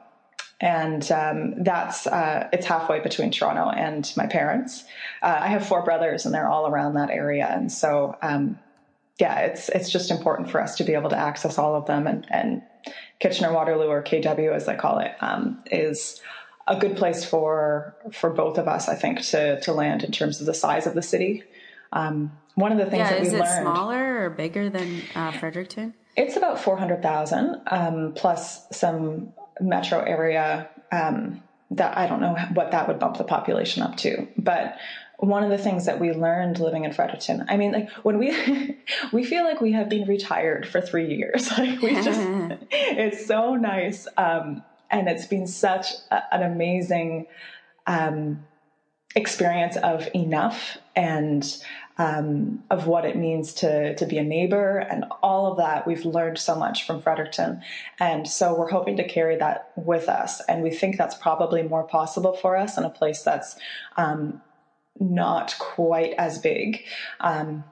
And 0.60 1.10
um, 1.12 1.62
that's 1.62 2.06
uh, 2.06 2.48
it's 2.52 2.66
halfway 2.66 2.98
between 3.00 3.30
Toronto 3.30 3.70
and 3.70 4.12
my 4.16 4.26
parents. 4.26 4.84
Uh, 5.22 5.38
I 5.40 5.48
have 5.48 5.66
four 5.66 5.84
brothers, 5.84 6.26
and 6.26 6.34
they're 6.34 6.48
all 6.48 6.66
around 6.66 6.94
that 6.94 7.10
area. 7.10 7.46
And 7.48 7.70
so, 7.70 8.16
um, 8.22 8.58
yeah, 9.20 9.40
it's 9.40 9.68
it's 9.68 9.88
just 9.88 10.10
important 10.10 10.50
for 10.50 10.60
us 10.60 10.76
to 10.76 10.84
be 10.84 10.94
able 10.94 11.10
to 11.10 11.16
access 11.16 11.58
all 11.58 11.76
of 11.76 11.86
them. 11.86 12.08
And, 12.08 12.26
and 12.30 12.62
Kitchener 13.20 13.52
Waterloo, 13.52 13.86
or 13.86 14.02
KW 14.02 14.52
as 14.52 14.66
I 14.66 14.74
call 14.74 14.98
it, 14.98 15.12
um, 15.20 15.62
is 15.70 16.20
a 16.66 16.76
good 16.76 16.96
place 16.96 17.24
for 17.24 17.94
for 18.12 18.30
both 18.30 18.58
of 18.58 18.66
us, 18.66 18.88
I 18.88 18.96
think, 18.96 19.22
to 19.26 19.60
to 19.60 19.72
land 19.72 20.02
in 20.02 20.10
terms 20.10 20.40
of 20.40 20.46
the 20.46 20.54
size 20.54 20.88
of 20.88 20.94
the 20.94 21.02
city. 21.02 21.44
Um, 21.92 22.32
one 22.56 22.72
of 22.72 22.78
the 22.78 22.86
things 22.86 22.98
yeah, 22.98 23.10
that 23.10 23.22
we 23.22 23.30
learned. 23.30 23.44
Is 23.44 23.50
it 23.50 23.60
smaller 23.62 24.24
or 24.24 24.30
bigger 24.30 24.68
than 24.68 25.02
uh, 25.14 25.30
Fredericton? 25.30 25.94
It's 26.16 26.36
about 26.36 26.58
400,000 26.58 27.62
um, 27.68 28.12
plus 28.16 28.66
some 28.76 29.32
metro 29.60 30.00
area 30.00 30.68
um, 30.92 31.42
that 31.70 31.96
I 31.96 32.06
don't 32.06 32.20
know 32.20 32.36
what 32.54 32.70
that 32.70 32.88
would 32.88 32.98
bump 32.98 33.18
the 33.18 33.24
population 33.24 33.82
up 33.82 33.96
to. 33.98 34.26
But 34.36 34.78
one 35.18 35.42
of 35.42 35.50
the 35.50 35.58
things 35.58 35.86
that 35.86 35.98
we 35.98 36.12
learned 36.12 36.60
living 36.60 36.84
in 36.84 36.92
Fredericton, 36.92 37.44
I 37.48 37.56
mean, 37.56 37.72
like 37.72 37.90
when 38.02 38.18
we, 38.18 38.76
we 39.12 39.24
feel 39.24 39.44
like 39.44 39.60
we 39.60 39.72
have 39.72 39.88
been 39.88 40.06
retired 40.06 40.66
for 40.66 40.80
three 40.80 41.14
years. 41.14 41.50
Like 41.58 41.82
we 41.82 41.94
just, 42.02 42.20
it's 42.70 43.26
so 43.26 43.56
nice. 43.56 44.06
Um, 44.16 44.62
and 44.90 45.08
it's 45.08 45.26
been 45.26 45.46
such 45.46 45.86
a, 46.10 46.34
an 46.34 46.42
amazing, 46.42 47.26
um, 47.86 48.44
experience 49.16 49.76
of 49.78 50.06
enough 50.14 50.78
and 50.94 51.62
um, 51.98 52.62
of 52.70 52.86
what 52.86 53.04
it 53.04 53.16
means 53.16 53.52
to 53.54 53.94
to 53.96 54.06
be 54.06 54.18
a 54.18 54.22
neighbor 54.22 54.78
and 54.78 55.04
all 55.22 55.50
of 55.50 55.58
that. 55.58 55.86
We've 55.86 56.04
learned 56.04 56.38
so 56.38 56.54
much 56.54 56.86
from 56.86 57.02
Fredericton, 57.02 57.62
and 57.98 58.26
so 58.28 58.54
we're 58.56 58.70
hoping 58.70 58.96
to 58.96 59.06
carry 59.06 59.36
that 59.36 59.72
with 59.76 60.08
us. 60.08 60.40
And 60.48 60.62
we 60.62 60.70
think 60.70 60.96
that's 60.96 61.16
probably 61.16 61.62
more 61.62 61.84
possible 61.84 62.34
for 62.34 62.56
us 62.56 62.78
in 62.78 62.84
a 62.84 62.90
place 62.90 63.22
that's 63.22 63.56
um, 63.96 64.40
not 65.00 65.54
quite 65.58 66.14
as 66.18 66.38
big. 66.38 66.84
Um, 67.20 67.64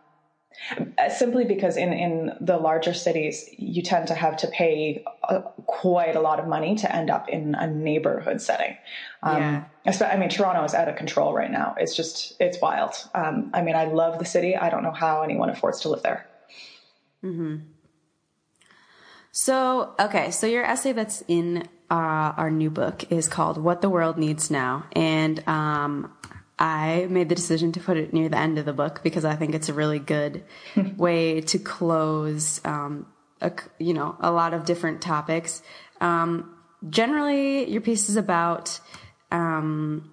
simply 1.16 1.44
because 1.44 1.76
in, 1.76 1.92
in 1.92 2.32
the 2.40 2.56
larger 2.56 2.94
cities, 2.94 3.48
you 3.56 3.82
tend 3.82 4.08
to 4.08 4.14
have 4.14 4.36
to 4.38 4.46
pay 4.48 5.04
a, 5.28 5.42
quite 5.66 6.16
a 6.16 6.20
lot 6.20 6.40
of 6.40 6.48
money 6.48 6.74
to 6.76 6.94
end 6.94 7.10
up 7.10 7.28
in 7.28 7.54
a 7.54 7.66
neighborhood 7.66 8.40
setting. 8.40 8.76
Um, 9.22 9.36
yeah. 9.36 9.64
I 10.00 10.16
mean, 10.16 10.28
Toronto 10.28 10.64
is 10.64 10.74
out 10.74 10.88
of 10.88 10.96
control 10.96 11.32
right 11.34 11.50
now. 11.50 11.74
It's 11.78 11.94
just, 11.94 12.34
it's 12.40 12.60
wild. 12.60 12.94
Um, 13.14 13.50
I 13.54 13.62
mean, 13.62 13.76
I 13.76 13.84
love 13.84 14.18
the 14.18 14.24
city. 14.24 14.56
I 14.56 14.70
don't 14.70 14.82
know 14.82 14.92
how 14.92 15.22
anyone 15.22 15.50
affords 15.50 15.80
to 15.82 15.88
live 15.88 16.02
there. 16.02 16.26
Mm-hmm. 17.24 17.56
So, 19.32 19.94
okay, 20.00 20.30
so 20.30 20.46
your 20.46 20.64
essay 20.64 20.92
that's 20.92 21.22
in 21.28 21.68
uh, 21.90 22.32
our 22.36 22.50
new 22.50 22.70
book 22.70 23.12
is 23.12 23.28
called 23.28 23.58
What 23.58 23.82
the 23.82 23.90
World 23.90 24.16
Needs 24.16 24.50
Now. 24.50 24.86
And 24.92 25.46
um, 25.46 26.12
I 26.58 27.06
made 27.10 27.28
the 27.28 27.34
decision 27.34 27.72
to 27.72 27.80
put 27.80 27.96
it 27.96 28.12
near 28.12 28.28
the 28.28 28.38
end 28.38 28.58
of 28.58 28.64
the 28.64 28.72
book 28.72 29.02
because 29.02 29.24
I 29.24 29.36
think 29.36 29.54
it's 29.54 29.68
a 29.68 29.74
really 29.74 29.98
good 29.98 30.44
way 30.96 31.42
to 31.42 31.58
close, 31.58 32.60
um, 32.64 33.06
a, 33.40 33.52
you 33.78 33.92
know, 33.92 34.16
a 34.20 34.30
lot 34.30 34.54
of 34.54 34.64
different 34.64 35.02
topics. 35.02 35.62
Um, 36.00 36.54
generally, 36.88 37.70
your 37.70 37.82
piece 37.82 38.08
is 38.08 38.16
about 38.16 38.80
um, 39.30 40.12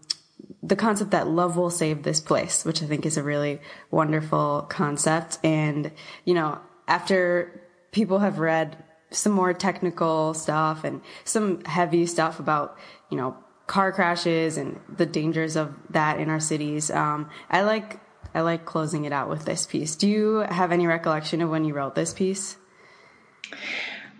the 0.61 0.75
concept 0.75 1.11
that 1.11 1.27
love 1.27 1.55
will 1.55 1.69
save 1.69 2.03
this 2.03 2.19
place, 2.19 2.65
which 2.65 2.83
I 2.83 2.85
think 2.87 3.05
is 3.05 3.17
a 3.17 3.23
really 3.23 3.61
wonderful 3.91 4.65
concept. 4.69 5.39
And 5.43 5.91
you 6.25 6.33
know, 6.33 6.59
after 6.87 7.61
people 7.91 8.19
have 8.19 8.39
read 8.39 8.83
some 9.11 9.31
more 9.31 9.53
technical 9.53 10.33
stuff 10.33 10.83
and 10.83 11.01
some 11.23 11.63
heavy 11.65 12.05
stuff 12.05 12.39
about, 12.39 12.77
you 13.09 13.17
know, 13.17 13.37
car 13.67 13.91
crashes 13.91 14.57
and 14.57 14.79
the 14.89 15.05
dangers 15.05 15.55
of 15.55 15.73
that 15.89 16.19
in 16.19 16.29
our 16.29 16.39
cities. 16.39 16.91
Um, 16.91 17.29
I 17.49 17.61
like 17.61 17.99
I 18.35 18.41
like 18.41 18.65
closing 18.65 19.05
it 19.05 19.13
out 19.13 19.29
with 19.29 19.45
this 19.45 19.65
piece. 19.65 19.95
Do 19.95 20.07
you 20.07 20.37
have 20.49 20.71
any 20.71 20.87
recollection 20.87 21.41
of 21.41 21.49
when 21.49 21.65
you 21.65 21.73
wrote 21.73 21.95
this 21.95 22.13
piece? 22.13 22.57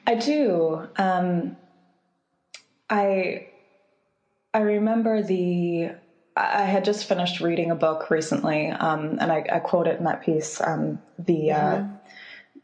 I 0.06 0.16
do. 0.16 0.88
Um, 0.98 1.58
I 2.90 3.48
I 4.54 4.60
remember 4.60 5.24
the 5.24 5.92
I 6.36 6.64
had 6.64 6.86
just 6.86 7.08
finished 7.08 7.42
reading 7.42 7.72
a 7.72 7.76
book 7.76 8.10
recently, 8.10 8.70
um, 8.70 9.18
and 9.20 9.32
I, 9.32 9.46
I, 9.52 9.60
quote 9.60 9.86
it 9.86 10.00
in 10.00 10.06
that 10.06 10.24
piece 10.24 10.60
um, 10.62 11.00
the 11.20 11.52
uh, 11.52 11.76
mm-hmm. 11.76 11.96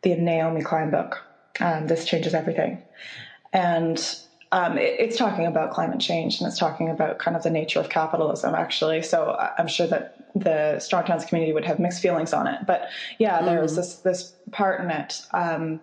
the 0.01 0.15
Naomi 0.15 0.61
Klein 0.61 0.89
book. 0.89 1.23
Um, 1.59 1.87
this 1.87 2.05
changes 2.05 2.33
everything, 2.33 2.81
and 3.53 3.99
um, 4.51 4.77
it, 4.77 4.95
it's 4.99 5.17
talking 5.17 5.45
about 5.45 5.71
climate 5.71 5.99
change 5.99 6.39
and 6.39 6.47
it's 6.47 6.57
talking 6.57 6.89
about 6.89 7.19
kind 7.19 7.37
of 7.37 7.43
the 7.43 7.49
nature 7.49 7.79
of 7.79 7.89
capitalism, 7.89 8.55
actually. 8.55 9.01
So 9.01 9.35
I'm 9.57 9.67
sure 9.67 9.87
that 9.87 10.15
the 10.35 10.79
Strong 10.79 11.05
Towns 11.05 11.25
community 11.25 11.53
would 11.53 11.65
have 11.65 11.79
mixed 11.79 12.01
feelings 12.01 12.33
on 12.33 12.47
it. 12.47 12.65
But 12.65 12.89
yeah, 13.17 13.41
there 13.43 13.61
was 13.61 13.73
mm. 13.73 13.77
this 13.77 13.95
this 13.97 14.33
part 14.51 14.81
in 14.81 14.89
it 14.89 15.21
um, 15.33 15.79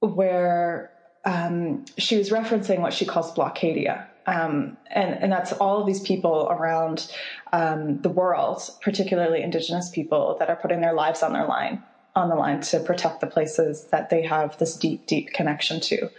where 0.00 0.90
um, 1.24 1.84
she 1.98 2.16
was 2.16 2.30
referencing 2.30 2.80
what 2.80 2.92
she 2.92 3.04
calls 3.04 3.32
blockadia. 3.32 4.06
Um, 4.24 4.76
and, 4.86 5.20
and 5.20 5.32
that's 5.32 5.52
all 5.52 5.80
of 5.80 5.86
these 5.86 6.00
people 6.00 6.46
around 6.48 7.12
um, 7.52 8.00
the 8.02 8.08
world, 8.08 8.62
particularly 8.80 9.42
Indigenous 9.42 9.90
people, 9.90 10.36
that 10.38 10.48
are 10.48 10.54
putting 10.54 10.80
their 10.80 10.92
lives 10.92 11.24
on 11.24 11.32
their 11.32 11.46
line 11.46 11.82
on 12.14 12.28
the 12.28 12.34
line 12.34 12.60
to 12.60 12.78
protect 12.78 13.20
the 13.20 13.26
places 13.26 13.84
that 13.84 14.10
they 14.10 14.22
have 14.22 14.58
this 14.58 14.76
deep, 14.76 15.06
deep 15.06 15.32
connection 15.32 15.80
to. 15.80 16.10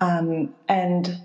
Um, 0.00 0.54
and 0.68 1.20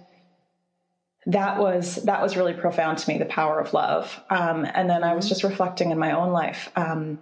that 1.28 1.60
was 1.60 1.96
that 2.06 2.22
was 2.22 2.36
really 2.36 2.54
profound 2.54 2.98
to 2.98 3.10
me 3.10 3.18
the 3.18 3.26
power 3.26 3.60
of 3.60 3.74
love. 3.74 4.20
Um, 4.30 4.66
and 4.74 4.90
then 4.90 5.04
i 5.04 5.14
was 5.14 5.30
just 5.30 5.44
reflecting 5.44 5.92
in 5.92 6.00
my 6.00 6.12
own 6.14 6.32
life 6.32 6.70
um, 6.76 7.20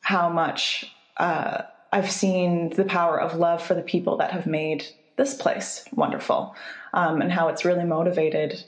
how 0.00 0.28
much 0.28 0.96
uh, 1.16 1.62
i've 1.92 2.10
seen 2.10 2.70
the 2.70 2.84
power 2.84 3.20
of 3.20 3.34
love 3.34 3.62
for 3.62 3.74
the 3.74 3.82
people 3.82 4.16
that 4.18 4.30
have 4.32 4.46
made 4.46 4.84
this 5.16 5.34
place 5.34 5.84
wonderful 5.92 6.54
um, 6.94 7.20
and 7.20 7.32
how 7.32 7.48
it's 7.48 7.64
really 7.64 7.84
motivated 7.84 8.62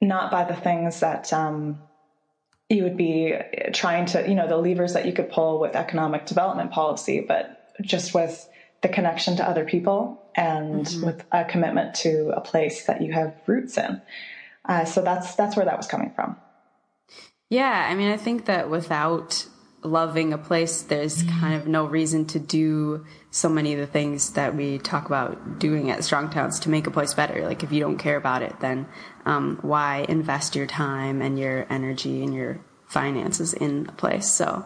not 0.00 0.30
by 0.30 0.44
the 0.44 0.56
things 0.56 1.00
that 1.00 1.32
um, 1.32 1.82
you 2.68 2.82
would 2.82 2.96
be 2.96 3.34
trying 3.72 4.06
to 4.06 4.26
you 4.26 4.34
know 4.34 4.48
the 4.48 4.56
levers 4.56 4.94
that 4.94 5.06
you 5.06 5.12
could 5.12 5.28
pull 5.28 5.60
with 5.60 5.76
economic 5.76 6.24
development 6.24 6.70
policy 6.70 7.20
but 7.20 7.60
just 7.82 8.14
with 8.14 8.48
the 8.80 8.88
connection 8.88 9.36
to 9.36 9.48
other 9.48 9.64
people 9.64 10.23
and 10.34 10.86
mm-hmm. 10.86 11.06
with 11.06 11.24
a 11.32 11.44
commitment 11.44 11.94
to 11.94 12.30
a 12.36 12.40
place 12.40 12.86
that 12.86 13.02
you 13.02 13.12
have 13.12 13.34
roots 13.46 13.78
in. 13.78 14.00
Uh, 14.64 14.84
so 14.84 15.02
that's 15.02 15.34
that's 15.34 15.56
where 15.56 15.66
that 15.66 15.76
was 15.76 15.86
coming 15.86 16.12
from. 16.14 16.36
Yeah, 17.50 17.86
I 17.88 17.94
mean, 17.94 18.10
I 18.10 18.16
think 18.16 18.46
that 18.46 18.70
without 18.70 19.46
loving 19.82 20.32
a 20.32 20.38
place, 20.38 20.82
there's 20.82 21.22
kind 21.24 21.54
of 21.54 21.68
no 21.68 21.84
reason 21.84 22.24
to 22.24 22.38
do 22.38 23.04
so 23.30 23.48
many 23.50 23.74
of 23.74 23.78
the 23.78 23.86
things 23.86 24.32
that 24.32 24.56
we 24.56 24.78
talk 24.78 25.06
about 25.06 25.58
doing 25.58 25.90
at 25.90 26.02
Strong 26.02 26.30
Towns 26.30 26.58
to 26.60 26.70
make 26.70 26.86
a 26.86 26.90
place 26.90 27.12
better. 27.12 27.44
Like, 27.46 27.62
if 27.62 27.70
you 27.70 27.80
don't 27.80 27.98
care 27.98 28.16
about 28.16 28.42
it, 28.42 28.58
then 28.60 28.86
um, 29.26 29.58
why 29.60 30.06
invest 30.08 30.56
your 30.56 30.66
time 30.66 31.20
and 31.20 31.38
your 31.38 31.66
energy 31.68 32.24
and 32.24 32.34
your 32.34 32.64
finances 32.86 33.52
in 33.52 33.86
a 33.88 33.92
place? 33.92 34.26
So, 34.26 34.64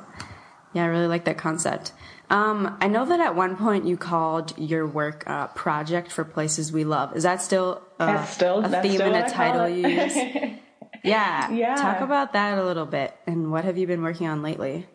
yeah, 0.73 0.85
I 0.85 0.87
really 0.87 1.09
like 1.09 1.25
that 1.25 1.37
concept. 1.37 1.93
Um, 2.31 2.77
I 2.81 2.89
know 2.89 3.07
that 3.07 3.21
at 3.21 3.35
one 3.35 3.57
point 3.57 3.87
you 3.87 3.97
called 3.97 4.57
your 4.59 4.87
work 4.87 5.25
uh, 5.27 5.47
"Project 5.49 6.13
for 6.13 6.25
Places 6.25 6.73
We 6.73 6.85
Love." 6.85 7.17
Is 7.17 7.23
that 7.23 7.41
still, 7.41 7.83
uh, 7.99 8.07
that's 8.07 8.33
still 8.33 8.65
a 8.65 8.83
theme 8.83 8.95
still 8.95 9.15
and 9.15 9.27
a 9.27 9.31
title 9.31 9.69
you 9.69 9.89
use? 9.89 10.15
yeah, 11.05 11.51
yeah. 11.51 11.77
Talk 11.77 12.01
about 12.01 12.35
that 12.35 12.59
a 12.59 12.65
little 12.65 12.87
bit, 12.87 13.17
and 13.27 13.51
what 13.51 13.65
have 13.65 13.79
you 13.79 13.87
been 13.87 14.03
working 14.03 14.27
on 14.27 14.43
lately? 14.43 14.87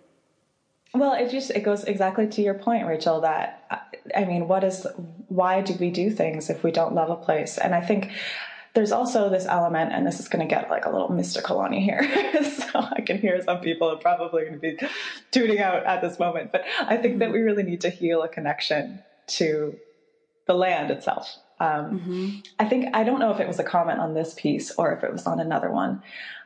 Well, 0.93 1.13
it 1.13 1.31
just 1.31 1.49
it 1.49 1.61
goes 1.61 1.83
exactly 1.85 2.27
to 2.27 2.41
your 2.41 2.53
point, 2.53 2.85
Rachel. 2.85 3.21
That 3.21 3.87
I 4.15 4.25
mean, 4.25 4.47
what 4.47 4.63
is 4.63 4.85
why 5.27 5.61
do 5.61 5.73
we 5.79 5.89
do 5.89 6.11
things 6.11 6.51
if 6.51 6.63
we 6.63 6.71
don't 6.71 6.93
love 6.93 7.09
a 7.09 7.15
place? 7.15 7.57
And 7.57 7.73
I 7.73 7.81
think 7.81 8.11
there's 8.73 8.91
also 8.91 9.29
this 9.29 9.45
element, 9.45 9.93
and 9.93 10.05
this 10.05 10.19
is 10.19 10.27
going 10.27 10.47
to 10.47 10.53
get 10.53 10.69
like 10.69 10.85
a 10.85 10.89
little 10.89 11.09
mystical 11.09 11.59
on 11.59 11.73
you 11.73 11.81
here. 11.81 12.03
so 12.43 12.79
I 12.79 13.01
can 13.01 13.19
hear 13.19 13.41
some 13.41 13.59
people 13.59 13.89
are 13.89 13.97
probably 13.97 14.43
going 14.43 14.53
to 14.53 14.59
be 14.59 14.77
tuning 15.31 15.59
out 15.59 15.85
at 15.85 16.01
this 16.01 16.17
moment. 16.17 16.51
But 16.51 16.63
I 16.79 16.97
think 16.97 17.19
that 17.19 17.31
we 17.31 17.41
really 17.41 17.63
need 17.63 17.81
to 17.81 17.89
heal 17.89 18.23
a 18.23 18.27
connection 18.27 19.03
to 19.27 19.77
the 20.47 20.55
land 20.55 20.89
itself. 20.89 21.37
Um, 21.59 21.99
mm-hmm. 21.99 22.29
I 22.59 22.65
think, 22.65 22.95
I 22.95 23.03
don't 23.03 23.19
know 23.19 23.31
if 23.31 23.39
it 23.39 23.47
was 23.47 23.59
a 23.59 23.63
comment 23.63 23.99
on 23.99 24.15
this 24.15 24.33
piece 24.33 24.71
or 24.71 24.91
if 24.93 25.03
it 25.03 25.11
was 25.11 25.27
on 25.27 25.39
another 25.39 25.71
one. 25.71 26.01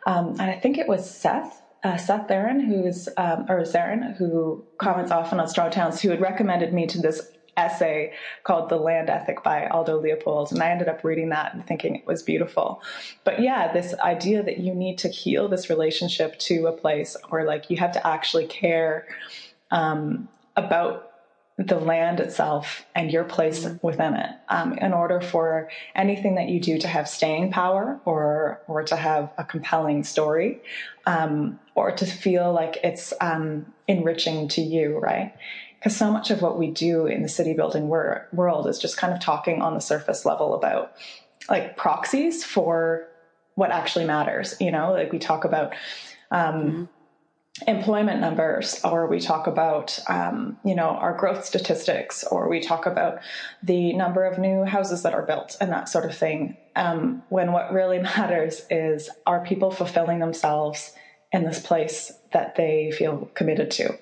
Um, 0.05 0.31
and 0.31 0.41
I 0.41 0.59
think 0.59 0.77
it 0.77 0.87
was 0.87 1.09
Seth. 1.09 1.63
Uh, 1.83 1.95
Seth 1.95 2.27
Theron, 2.27 2.59
who's 2.59 3.07
um, 3.17 3.45
or 3.47 3.61
Zarin, 3.61 4.17
who 4.17 4.65
comments 4.79 5.11
often 5.11 5.39
on 5.39 5.47
Strong 5.47 5.71
Towns, 5.71 6.01
who 6.01 6.09
had 6.09 6.19
recommended 6.19 6.73
me 6.73 6.87
to 6.87 6.99
this 6.99 7.21
essay 7.57 8.13
called 8.43 8.69
The 8.69 8.77
Land 8.77 9.09
Ethic 9.09 9.43
by 9.43 9.67
Aldo 9.67 9.99
Leopold. 9.99 10.51
And 10.51 10.61
I 10.61 10.69
ended 10.69 10.87
up 10.87 11.03
reading 11.03 11.29
that 11.29 11.53
and 11.53 11.65
thinking 11.65 11.95
it 11.95 12.07
was 12.07 12.23
beautiful. 12.23 12.81
But 13.23 13.41
yeah, 13.41 13.73
this 13.73 13.93
idea 13.95 14.43
that 14.43 14.59
you 14.59 14.73
need 14.73 14.99
to 14.99 15.09
heal 15.09 15.47
this 15.47 15.69
relationship 15.69 16.37
to 16.39 16.67
a 16.67 16.71
place 16.71 17.17
or 17.31 17.43
like 17.43 17.69
you 17.69 17.77
have 17.77 17.91
to 17.93 18.07
actually 18.07 18.45
care 18.45 19.07
um, 19.71 20.29
about 20.55 21.07
the 21.57 21.79
land 21.79 22.19
itself 22.19 22.85
and 22.93 23.11
your 23.11 23.23
place 23.23 23.67
within 23.81 24.13
it 24.13 24.29
um, 24.49 24.73
in 24.73 24.93
order 24.93 25.19
for 25.19 25.69
anything 25.95 26.35
that 26.35 26.49
you 26.49 26.59
do 26.59 26.77
to 26.77 26.87
have 26.87 27.09
staying 27.09 27.51
power 27.51 27.99
or 28.05 28.61
or 28.67 28.83
to 28.83 28.95
have 28.95 29.31
a 29.39 29.43
compelling 29.43 30.03
story 30.03 30.61
um, 31.07 31.59
or 31.73 31.91
to 31.91 32.05
feel 32.05 32.53
like 32.53 32.77
it's 32.83 33.11
um, 33.21 33.65
enriching 33.87 34.47
to 34.47 34.61
you 34.61 34.99
right 34.99 35.33
because 35.79 35.95
so 35.95 36.11
much 36.11 36.31
of 36.31 36.41
what 36.41 36.57
we 36.57 36.71
do 36.71 37.05
in 37.05 37.21
the 37.21 37.29
city 37.29 37.53
building 37.53 37.87
wor- 37.87 38.27
world 38.31 38.67
is 38.67 38.79
just 38.79 38.97
kind 38.97 39.13
of 39.13 39.19
talking 39.19 39.61
on 39.61 39.73
the 39.73 39.81
surface 39.81 40.25
level 40.25 40.53
about 40.53 40.93
like 41.49 41.77
proxies 41.77 42.43
for 42.43 43.07
what 43.55 43.71
actually 43.71 44.05
matters. 44.05 44.55
You 44.59 44.71
know, 44.71 44.91
like 44.91 45.11
we 45.11 45.19
talk 45.19 45.45
about 45.45 45.73
um, 46.31 46.89
employment 47.65 48.21
numbers 48.21 48.79
or 48.83 49.07
we 49.07 49.19
talk 49.19 49.47
about 49.47 49.99
um, 50.07 50.57
you 50.63 50.75
know 50.75 50.89
our 50.89 51.15
growth 51.17 51.43
statistics 51.45 52.23
or 52.23 52.49
we 52.49 52.59
talk 52.59 52.85
about 52.85 53.19
the 53.63 53.93
number 53.93 54.25
of 54.25 54.37
new 54.37 54.63
houses 54.63 55.03
that 55.03 55.13
are 55.13 55.25
built 55.25 55.57
and 55.59 55.71
that 55.71 55.89
sort 55.89 56.05
of 56.05 56.15
thing. 56.15 56.57
Um, 56.75 57.23
when 57.29 57.51
what 57.51 57.71
really 57.71 57.99
matters 58.17 58.61
is 58.69 59.09
are 59.25 59.43
people 59.43 59.71
fulfilling 59.71 60.19
themselves 60.19 60.93
in 61.31 61.43
this 61.43 61.59
place 61.59 62.11
that 62.33 62.55
they 62.55 62.91
feel 62.91 63.29
committed 63.33 63.71
to? 63.71 63.97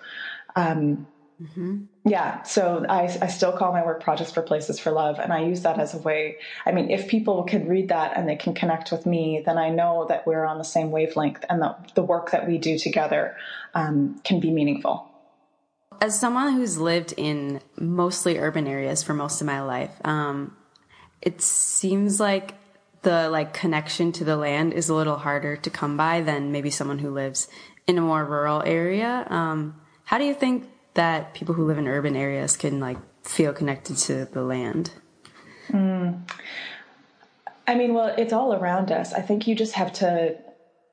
Um, 0.55 1.07
Mm-hmm. 1.41 1.83
Yeah, 2.05 2.43
so 2.43 2.85
I, 2.87 3.03
I 3.21 3.27
still 3.27 3.51
call 3.51 3.73
my 3.73 3.83
work 3.83 4.01
projects 4.01 4.31
for 4.31 4.41
places 4.41 4.79
for 4.79 4.91
love, 4.91 5.19
and 5.19 5.33
I 5.33 5.43
use 5.43 5.61
that 5.63 5.79
as 5.79 5.93
a 5.93 5.97
way. 5.97 6.37
I 6.65 6.71
mean, 6.71 6.89
if 6.89 7.09
people 7.09 7.43
can 7.43 7.67
read 7.67 7.89
that 7.89 8.15
and 8.15 8.27
they 8.27 8.37
can 8.37 8.53
connect 8.53 8.91
with 8.91 9.05
me, 9.05 9.43
then 9.45 9.57
I 9.57 9.69
know 9.69 10.05
that 10.07 10.25
we're 10.25 10.45
on 10.45 10.57
the 10.57 10.63
same 10.63 10.91
wavelength, 10.91 11.43
and 11.49 11.61
the 11.61 11.75
the 11.95 12.03
work 12.03 12.31
that 12.31 12.47
we 12.47 12.57
do 12.57 12.77
together 12.77 13.35
um, 13.73 14.21
can 14.23 14.39
be 14.39 14.51
meaningful. 14.51 15.11
As 15.99 16.17
someone 16.17 16.53
who's 16.53 16.77
lived 16.77 17.13
in 17.17 17.61
mostly 17.77 18.37
urban 18.37 18.67
areas 18.67 19.03
for 19.03 19.13
most 19.13 19.41
of 19.41 19.47
my 19.47 19.61
life, 19.61 19.91
um, 20.05 20.55
it 21.21 21.41
seems 21.41 22.19
like 22.19 22.53
the 23.01 23.29
like 23.29 23.53
connection 23.53 24.11
to 24.13 24.23
the 24.23 24.37
land 24.37 24.73
is 24.73 24.87
a 24.87 24.95
little 24.95 25.17
harder 25.17 25.57
to 25.57 25.69
come 25.69 25.97
by 25.97 26.21
than 26.21 26.51
maybe 26.51 26.69
someone 26.69 26.99
who 26.99 27.09
lives 27.09 27.47
in 27.87 27.97
a 27.97 28.01
more 28.01 28.23
rural 28.23 28.63
area. 28.65 29.27
Um, 29.29 29.79
how 30.05 30.17
do 30.17 30.23
you 30.23 30.33
think 30.33 30.69
that 30.95 31.33
people 31.33 31.53
who 31.53 31.65
live 31.65 31.77
in 31.77 31.87
urban 31.87 32.15
areas 32.15 32.57
can 32.57 32.79
like 32.79 32.97
feel 33.23 33.53
connected 33.53 33.97
to 33.97 34.25
the 34.25 34.43
land? 34.43 34.91
Mm. 35.69 36.29
I 37.67 37.75
mean, 37.75 37.93
well, 37.93 38.13
it's 38.17 38.33
all 38.33 38.53
around 38.53 38.91
us. 38.91 39.13
I 39.13 39.21
think 39.21 39.47
you 39.47 39.55
just 39.55 39.73
have 39.73 39.93
to 39.93 40.37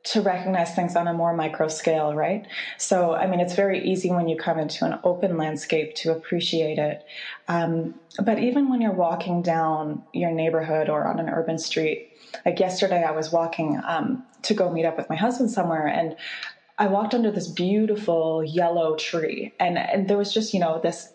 to 0.04 0.21
recognize 0.21 0.75
things 0.75 0.97
on 0.97 1.06
a 1.06 1.12
more 1.12 1.32
micro 1.32 1.68
scale, 1.68 2.12
right? 2.12 2.44
So, 2.76 3.14
I 3.14 3.28
mean, 3.28 3.38
it's 3.38 3.54
very 3.54 3.85
easy 3.88 4.11
when 4.11 4.28
you 4.28 4.37
come 4.37 4.59
into 4.59 4.85
an 4.85 4.99
open 5.04 5.37
landscape 5.37 5.94
to 5.97 6.11
appreciate 6.11 6.78
it. 6.78 7.04
Um, 7.47 7.94
but 8.21 8.40
even 8.40 8.68
when 8.68 8.80
you're 8.80 8.90
walking 8.90 9.42
down 9.42 10.02
your 10.12 10.32
neighborhood 10.32 10.88
or 10.88 11.06
on 11.06 11.21
an 11.21 11.28
urban 11.28 11.56
street, 11.56 12.16
like 12.44 12.59
yesterday, 12.59 13.04
I 13.04 13.12
was 13.12 13.30
walking 13.30 13.80
um, 13.87 14.25
to 14.42 14.54
go 14.54 14.73
meet 14.73 14.87
up 14.87 14.97
with 14.97 15.09
my 15.09 15.14
husband 15.14 15.50
somewhere, 15.50 15.87
and 15.87 16.16
I 16.79 16.87
walked 16.87 17.14
under 17.14 17.31
this 17.31 17.49
beautiful 17.49 18.43
yellow 18.45 18.97
tree, 18.97 19.52
and, 19.61 19.79
and 19.79 20.09
there 20.09 20.17
was 20.17 20.33
just, 20.33 20.55
you 20.55 20.61
know, 20.61 20.81
this 20.83 21.12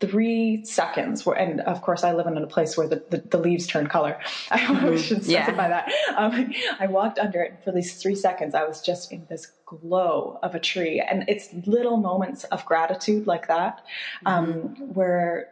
three 0.00 0.64
seconds 0.64 1.26
where, 1.26 1.36
and 1.36 1.60
of 1.60 1.82
course 1.82 2.04
I 2.04 2.12
live 2.12 2.26
in 2.26 2.36
a 2.38 2.46
place 2.46 2.76
where 2.76 2.88
the, 2.88 3.04
the, 3.10 3.18
the 3.18 3.38
leaves 3.38 3.66
turn 3.66 3.86
color. 3.86 4.18
I 4.50 4.58
mm-hmm. 4.58 4.96
should 4.96 5.22
specify 5.24 5.68
yeah. 5.68 5.84
that. 5.86 5.92
Um, 6.16 6.54
I 6.78 6.86
walked 6.86 7.18
under 7.18 7.42
it 7.42 7.60
for 7.62 7.70
these 7.70 8.00
three 8.00 8.14
seconds. 8.14 8.54
I 8.54 8.64
was 8.64 8.80
just 8.80 9.12
in 9.12 9.26
this 9.28 9.52
glow 9.66 10.38
of 10.42 10.54
a 10.54 10.58
tree 10.58 11.00
and 11.06 11.24
it's 11.28 11.50
little 11.66 11.98
moments 11.98 12.44
of 12.44 12.64
gratitude 12.64 13.26
like 13.26 13.48
that, 13.48 13.84
um, 14.24 14.52
mm-hmm. 14.52 14.84
where 14.94 15.48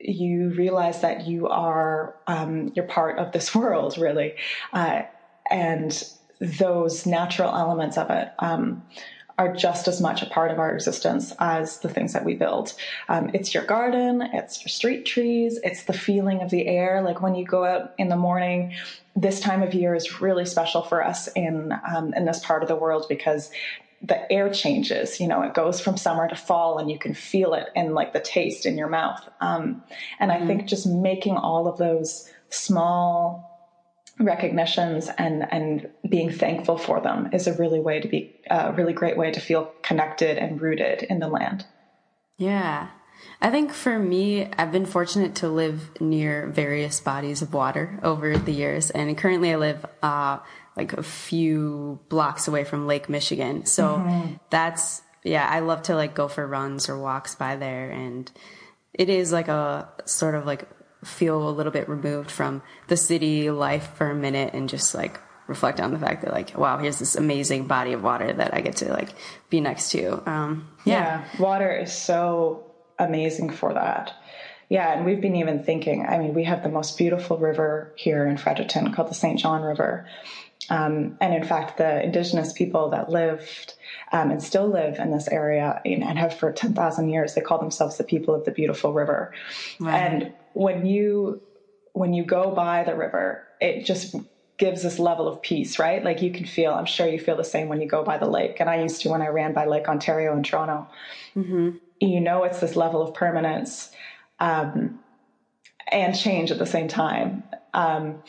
you 0.00 0.50
realize 0.50 1.00
that 1.00 1.26
you 1.26 1.46
are, 1.46 2.16
um, 2.26 2.72
you're 2.74 2.86
part 2.86 3.18
of 3.18 3.30
this 3.32 3.54
world 3.54 3.96
really. 3.96 4.34
Uh, 4.72 5.02
and 5.50 6.04
those 6.44 7.06
natural 7.06 7.54
elements 7.54 7.96
of 7.96 8.10
it 8.10 8.32
um, 8.38 8.82
are 9.36 9.52
just 9.52 9.88
as 9.88 10.00
much 10.00 10.22
a 10.22 10.26
part 10.26 10.50
of 10.50 10.58
our 10.58 10.72
existence 10.72 11.34
as 11.40 11.80
the 11.80 11.88
things 11.88 12.12
that 12.12 12.24
we 12.24 12.34
build. 12.34 12.72
Um, 13.08 13.30
it's 13.34 13.52
your 13.52 13.64
garden, 13.64 14.22
it's 14.32 14.62
your 14.62 14.68
street 14.68 15.06
trees, 15.06 15.58
it's 15.64 15.84
the 15.84 15.92
feeling 15.92 16.40
of 16.40 16.50
the 16.50 16.68
air. 16.68 17.02
Like 17.02 17.20
when 17.20 17.34
you 17.34 17.44
go 17.44 17.64
out 17.64 17.94
in 17.98 18.08
the 18.08 18.16
morning, 18.16 18.74
this 19.16 19.40
time 19.40 19.62
of 19.62 19.74
year 19.74 19.94
is 19.94 20.20
really 20.20 20.44
special 20.44 20.82
for 20.82 21.04
us 21.04 21.28
in 21.28 21.72
um, 21.94 22.14
in 22.14 22.24
this 22.24 22.44
part 22.44 22.62
of 22.62 22.68
the 22.68 22.76
world 22.76 23.06
because 23.08 23.50
the 24.02 24.30
air 24.30 24.50
changes. 24.50 25.18
You 25.18 25.26
know, 25.26 25.42
it 25.42 25.54
goes 25.54 25.80
from 25.80 25.96
summer 25.96 26.28
to 26.28 26.36
fall, 26.36 26.78
and 26.78 26.90
you 26.90 26.98
can 26.98 27.14
feel 27.14 27.54
it 27.54 27.68
in 27.74 27.94
like 27.94 28.12
the 28.12 28.20
taste 28.20 28.66
in 28.66 28.76
your 28.76 28.88
mouth. 28.88 29.28
Um, 29.40 29.82
and 30.20 30.30
mm-hmm. 30.30 30.44
I 30.44 30.46
think 30.46 30.66
just 30.66 30.86
making 30.86 31.36
all 31.36 31.66
of 31.66 31.78
those 31.78 32.30
small 32.50 33.53
recognitions 34.18 35.08
and 35.18 35.44
and 35.52 35.90
being 36.08 36.30
thankful 36.30 36.78
for 36.78 37.00
them 37.00 37.30
is 37.32 37.46
a 37.46 37.54
really 37.54 37.80
way 37.80 38.00
to 38.00 38.08
be 38.08 38.40
a 38.48 38.72
really 38.72 38.92
great 38.92 39.16
way 39.16 39.30
to 39.32 39.40
feel 39.40 39.72
connected 39.82 40.38
and 40.38 40.60
rooted 40.60 41.02
in 41.02 41.18
the 41.18 41.28
land. 41.28 41.66
Yeah. 42.36 42.88
I 43.40 43.50
think 43.50 43.72
for 43.72 43.98
me, 43.98 44.50
I've 44.58 44.72
been 44.72 44.86
fortunate 44.86 45.36
to 45.36 45.48
live 45.48 46.00
near 46.00 46.48
various 46.48 47.00
bodies 47.00 47.42
of 47.42 47.54
water 47.54 47.98
over 48.02 48.36
the 48.36 48.52
years, 48.52 48.90
and 48.90 49.16
currently 49.16 49.52
I 49.52 49.56
live 49.56 49.86
uh, 50.02 50.38
like 50.76 50.92
a 50.92 51.02
few 51.02 52.00
blocks 52.08 52.48
away 52.48 52.64
from 52.64 52.86
Lake 52.86 53.08
Michigan. 53.08 53.66
So 53.66 53.96
mm-hmm. 53.96 54.34
that's 54.50 55.02
yeah, 55.22 55.48
I 55.48 55.60
love 55.60 55.82
to 55.84 55.94
like 55.94 56.14
go 56.14 56.28
for 56.28 56.46
runs 56.46 56.88
or 56.88 56.98
walks 56.98 57.34
by 57.34 57.56
there, 57.56 57.90
and 57.90 58.30
it 58.92 59.08
is 59.08 59.32
like 59.32 59.48
a 59.48 59.88
sort 60.04 60.34
of 60.34 60.46
like 60.46 60.68
feel 61.04 61.48
a 61.48 61.50
little 61.50 61.72
bit 61.72 61.88
removed 61.88 62.30
from 62.30 62.62
the 62.88 62.96
city 62.96 63.50
life 63.50 63.90
for 63.94 64.10
a 64.10 64.14
minute 64.14 64.54
and 64.54 64.68
just 64.68 64.94
like 64.94 65.20
reflect 65.46 65.80
on 65.80 65.92
the 65.92 65.98
fact 65.98 66.22
that 66.22 66.32
like 66.32 66.56
wow 66.56 66.78
here's 66.78 66.98
this 66.98 67.16
amazing 67.16 67.66
body 67.66 67.92
of 67.92 68.02
water 68.02 68.32
that 68.32 68.54
i 68.54 68.60
get 68.60 68.76
to 68.76 68.90
like 68.90 69.10
be 69.50 69.60
next 69.60 69.90
to. 69.90 70.28
Um, 70.28 70.68
yeah. 70.84 71.22
yeah 71.22 71.40
water 71.42 71.70
is 71.76 71.92
so 71.92 72.70
amazing 72.98 73.50
for 73.50 73.74
that. 73.74 74.12
Yeah 74.68 74.96
and 74.96 75.04
we've 75.04 75.20
been 75.20 75.36
even 75.36 75.62
thinking 75.62 76.06
i 76.06 76.18
mean 76.18 76.34
we 76.34 76.44
have 76.44 76.62
the 76.62 76.68
most 76.68 76.96
beautiful 76.96 77.38
river 77.38 77.92
here 77.96 78.26
in 78.26 78.36
fredericton 78.36 78.92
called 78.92 79.10
the 79.10 79.14
st 79.14 79.38
john 79.38 79.62
river. 79.62 80.06
Um, 80.70 81.18
and 81.20 81.34
in 81.34 81.44
fact 81.44 81.76
the 81.76 82.02
indigenous 82.02 82.54
people 82.54 82.90
that 82.90 83.10
lived 83.10 83.74
um, 84.14 84.30
and 84.30 84.40
still 84.40 84.68
live 84.68 85.00
in 85.00 85.10
this 85.10 85.26
area 85.26 85.82
and 85.84 86.16
have 86.16 86.38
for 86.38 86.52
10,000 86.52 87.08
years. 87.08 87.34
They 87.34 87.40
call 87.40 87.58
themselves 87.58 87.98
the 87.98 88.04
people 88.04 88.32
of 88.32 88.44
the 88.44 88.52
beautiful 88.52 88.92
river. 88.92 89.34
And 89.84 90.32
when 90.52 90.86
you 90.86 91.42
when 91.94 92.14
you 92.14 92.24
go 92.24 92.52
by 92.52 92.84
the 92.84 92.94
river, 92.94 93.46
it 93.60 93.84
just 93.84 94.14
gives 94.56 94.84
this 94.84 95.00
level 95.00 95.26
of 95.26 95.42
peace, 95.42 95.80
right? 95.80 96.04
Like 96.04 96.22
you 96.22 96.30
can 96.30 96.44
feel, 96.44 96.72
I'm 96.72 96.86
sure 96.86 97.08
you 97.08 97.18
feel 97.18 97.36
the 97.36 97.44
same 97.44 97.68
when 97.68 97.80
you 97.80 97.88
go 97.88 98.04
by 98.04 98.18
the 98.18 98.26
lake. 98.26 98.58
And 98.60 98.68
I 98.70 98.82
used 98.82 99.02
to 99.02 99.10
when 99.10 99.22
I 99.22 99.28
ran 99.28 99.52
by 99.52 99.66
Lake 99.66 99.88
Ontario 99.88 100.36
in 100.36 100.42
Toronto. 100.42 100.88
Mm-hmm. 101.36 101.70
You 102.00 102.20
know, 102.20 102.44
it's 102.44 102.60
this 102.60 102.74
level 102.74 103.00
of 103.00 103.14
permanence 103.14 103.90
um, 104.40 104.98
and 105.88 106.16
change 106.16 106.50
at 106.50 106.58
the 106.58 106.66
same 106.66 106.88
time. 106.88 107.44
Um, 107.74 108.22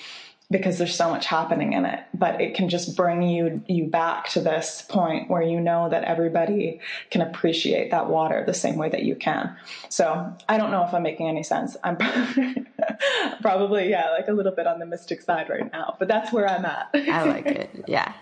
because 0.52 0.78
there's 0.78 0.96
so 0.96 1.10
much 1.10 1.26
happening 1.26 1.74
in 1.74 1.86
it 1.86 2.04
but 2.14 2.40
it 2.40 2.56
can 2.56 2.70
just 2.70 2.96
bring 2.96 3.22
you 3.22 3.62
you 3.68 3.86
back 3.86 4.28
to 4.30 4.40
this 4.40 4.84
point 4.88 5.30
where 5.30 5.42
you 5.42 5.60
know 5.60 5.90
that 5.90 6.04
everybody 6.04 6.80
can 7.10 7.22
appreciate 7.22 7.92
that 7.92 8.08
water 8.08 8.44
the 8.46 8.54
same 8.54 8.76
way 8.76 8.90
that 8.90 9.04
you 9.04 9.16
can. 9.16 9.56
So 9.90 10.34
i 10.48 10.58
don't 10.58 10.72
know 10.72 10.84
if 10.84 10.94
i'm 10.94 11.04
making 11.04 11.28
any 11.28 11.44
sense. 11.44 11.76
I'm 11.84 11.98
probably 11.98 12.66
probably 13.42 13.90
yeah 13.90 14.10
like 14.12 14.28
a 14.28 14.34
little 14.34 14.54
bit 14.54 14.68
on 14.68 14.80
the 14.80 14.86
mystic 14.86 15.22
side 15.22 15.50
right 15.50 15.72
now 15.72 15.96
but 16.00 16.08
that's 16.08 16.32
where 16.32 16.48
i'm 16.48 16.66
at. 16.66 16.90
I 16.94 17.24
like 17.24 17.46
it. 17.48 17.86
Yeah. 17.88 18.14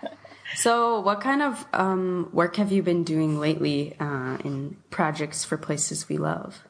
So 0.56 1.00
what 1.00 1.20
kind 1.20 1.42
of 1.42 1.66
um, 1.72 2.28
work 2.32 2.56
have 2.56 2.70
you 2.70 2.82
been 2.82 3.02
doing 3.02 3.40
lately 3.40 3.96
uh, 3.98 4.38
in 4.44 4.76
projects 4.90 5.44
for 5.44 5.56
places 5.56 6.08
we 6.08 6.16
love? 6.16 6.62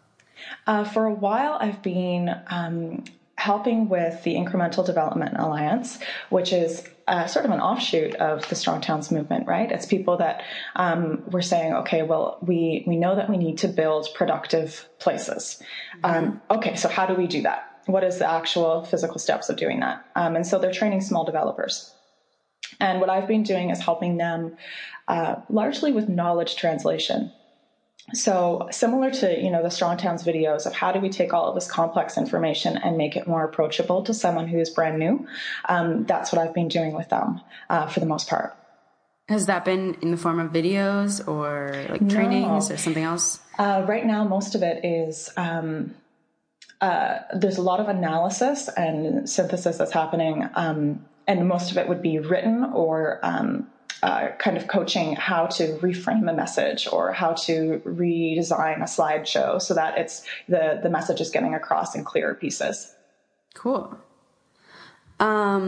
Uh, 0.66 0.84
for 0.84 1.04
a 1.04 1.12
while, 1.12 1.56
I've 1.60 1.82
been 1.82 2.34
um, 2.48 3.04
helping 3.44 3.90
with 3.90 4.22
the 4.22 4.36
Incremental 4.36 4.86
Development 4.86 5.34
Alliance, 5.38 5.98
which 6.30 6.50
is 6.50 6.82
uh, 7.06 7.26
sort 7.26 7.44
of 7.44 7.50
an 7.50 7.60
offshoot 7.60 8.14
of 8.14 8.48
the 8.48 8.54
Strong 8.54 8.80
Towns 8.80 9.12
movement, 9.12 9.46
right? 9.46 9.70
It's 9.70 9.84
people 9.84 10.16
that 10.16 10.42
um, 10.76 11.22
were 11.30 11.42
saying, 11.42 11.74
okay, 11.74 12.02
well, 12.02 12.38
we 12.40 12.84
we 12.86 12.96
know 12.96 13.14
that 13.16 13.28
we 13.28 13.36
need 13.36 13.58
to 13.58 13.68
build 13.68 14.08
productive 14.14 14.88
places. 14.98 15.62
Mm-hmm. 16.02 16.06
Um, 16.06 16.40
okay, 16.56 16.74
so 16.74 16.88
how 16.88 17.04
do 17.04 17.14
we 17.14 17.26
do 17.26 17.42
that? 17.42 17.82
What 17.84 18.02
is 18.02 18.16
the 18.18 18.30
actual 18.30 18.86
physical 18.86 19.18
steps 19.18 19.50
of 19.50 19.58
doing 19.58 19.80
that? 19.80 20.06
Um, 20.16 20.36
and 20.36 20.46
so 20.46 20.58
they're 20.58 20.72
training 20.72 21.02
small 21.02 21.24
developers. 21.26 21.94
And 22.80 22.98
what 22.98 23.10
I've 23.10 23.28
been 23.28 23.42
doing 23.42 23.68
is 23.68 23.78
helping 23.78 24.16
them 24.16 24.56
uh, 25.06 25.34
largely 25.50 25.92
with 25.92 26.08
knowledge 26.08 26.56
translation 26.56 27.30
so 28.12 28.68
similar 28.70 29.10
to 29.10 29.42
you 29.42 29.50
know 29.50 29.62
the 29.62 29.70
strong 29.70 29.96
towns 29.96 30.22
videos 30.22 30.66
of 30.66 30.74
how 30.74 30.92
do 30.92 31.00
we 31.00 31.08
take 31.08 31.32
all 31.32 31.48
of 31.48 31.54
this 31.54 31.70
complex 31.70 32.18
information 32.18 32.76
and 32.76 32.98
make 32.98 33.16
it 33.16 33.26
more 33.26 33.44
approachable 33.44 34.02
to 34.02 34.12
someone 34.12 34.46
who 34.46 34.58
is 34.58 34.68
brand 34.68 34.98
new 34.98 35.26
um, 35.68 36.04
that's 36.04 36.30
what 36.32 36.40
i've 36.40 36.54
been 36.54 36.68
doing 36.68 36.92
with 36.92 37.08
them 37.08 37.40
uh, 37.70 37.86
for 37.86 38.00
the 38.00 38.06
most 38.06 38.28
part 38.28 38.54
has 39.28 39.46
that 39.46 39.64
been 39.64 39.94
in 40.02 40.10
the 40.10 40.18
form 40.18 40.38
of 40.38 40.52
videos 40.52 41.26
or 41.26 41.86
like 41.88 42.06
trainings 42.10 42.68
no. 42.68 42.74
or 42.74 42.78
something 42.78 43.04
else 43.04 43.40
uh, 43.58 43.84
right 43.88 44.04
now 44.04 44.22
most 44.22 44.54
of 44.54 44.62
it 44.62 44.84
is 44.84 45.30
um, 45.38 45.94
uh, 46.82 47.20
there's 47.34 47.56
a 47.56 47.62
lot 47.62 47.80
of 47.80 47.88
analysis 47.88 48.68
and 48.76 49.28
synthesis 49.30 49.78
that's 49.78 49.92
happening 49.92 50.46
um, 50.56 51.02
and 51.26 51.48
most 51.48 51.70
of 51.70 51.78
it 51.78 51.88
would 51.88 52.02
be 52.02 52.18
written 52.18 52.64
or 52.74 53.18
um, 53.22 53.66
uh, 54.04 54.36
kind 54.36 54.58
of 54.58 54.68
coaching 54.68 55.16
how 55.16 55.46
to 55.46 55.78
reframe 55.78 56.28
a 56.30 56.34
message 56.34 56.86
or 56.92 57.10
how 57.10 57.32
to 57.32 57.80
redesign 57.86 58.78
a 58.82 58.90
slideshow 58.96 59.60
so 59.60 59.72
that 59.72 59.96
it's 59.96 60.26
the 60.46 60.78
the 60.82 60.90
message 60.90 61.22
is 61.22 61.30
getting 61.30 61.54
across 61.54 61.94
in 61.94 62.04
clearer 62.04 62.34
pieces. 62.34 62.94
Cool. 63.54 63.98
Um, 65.20 65.62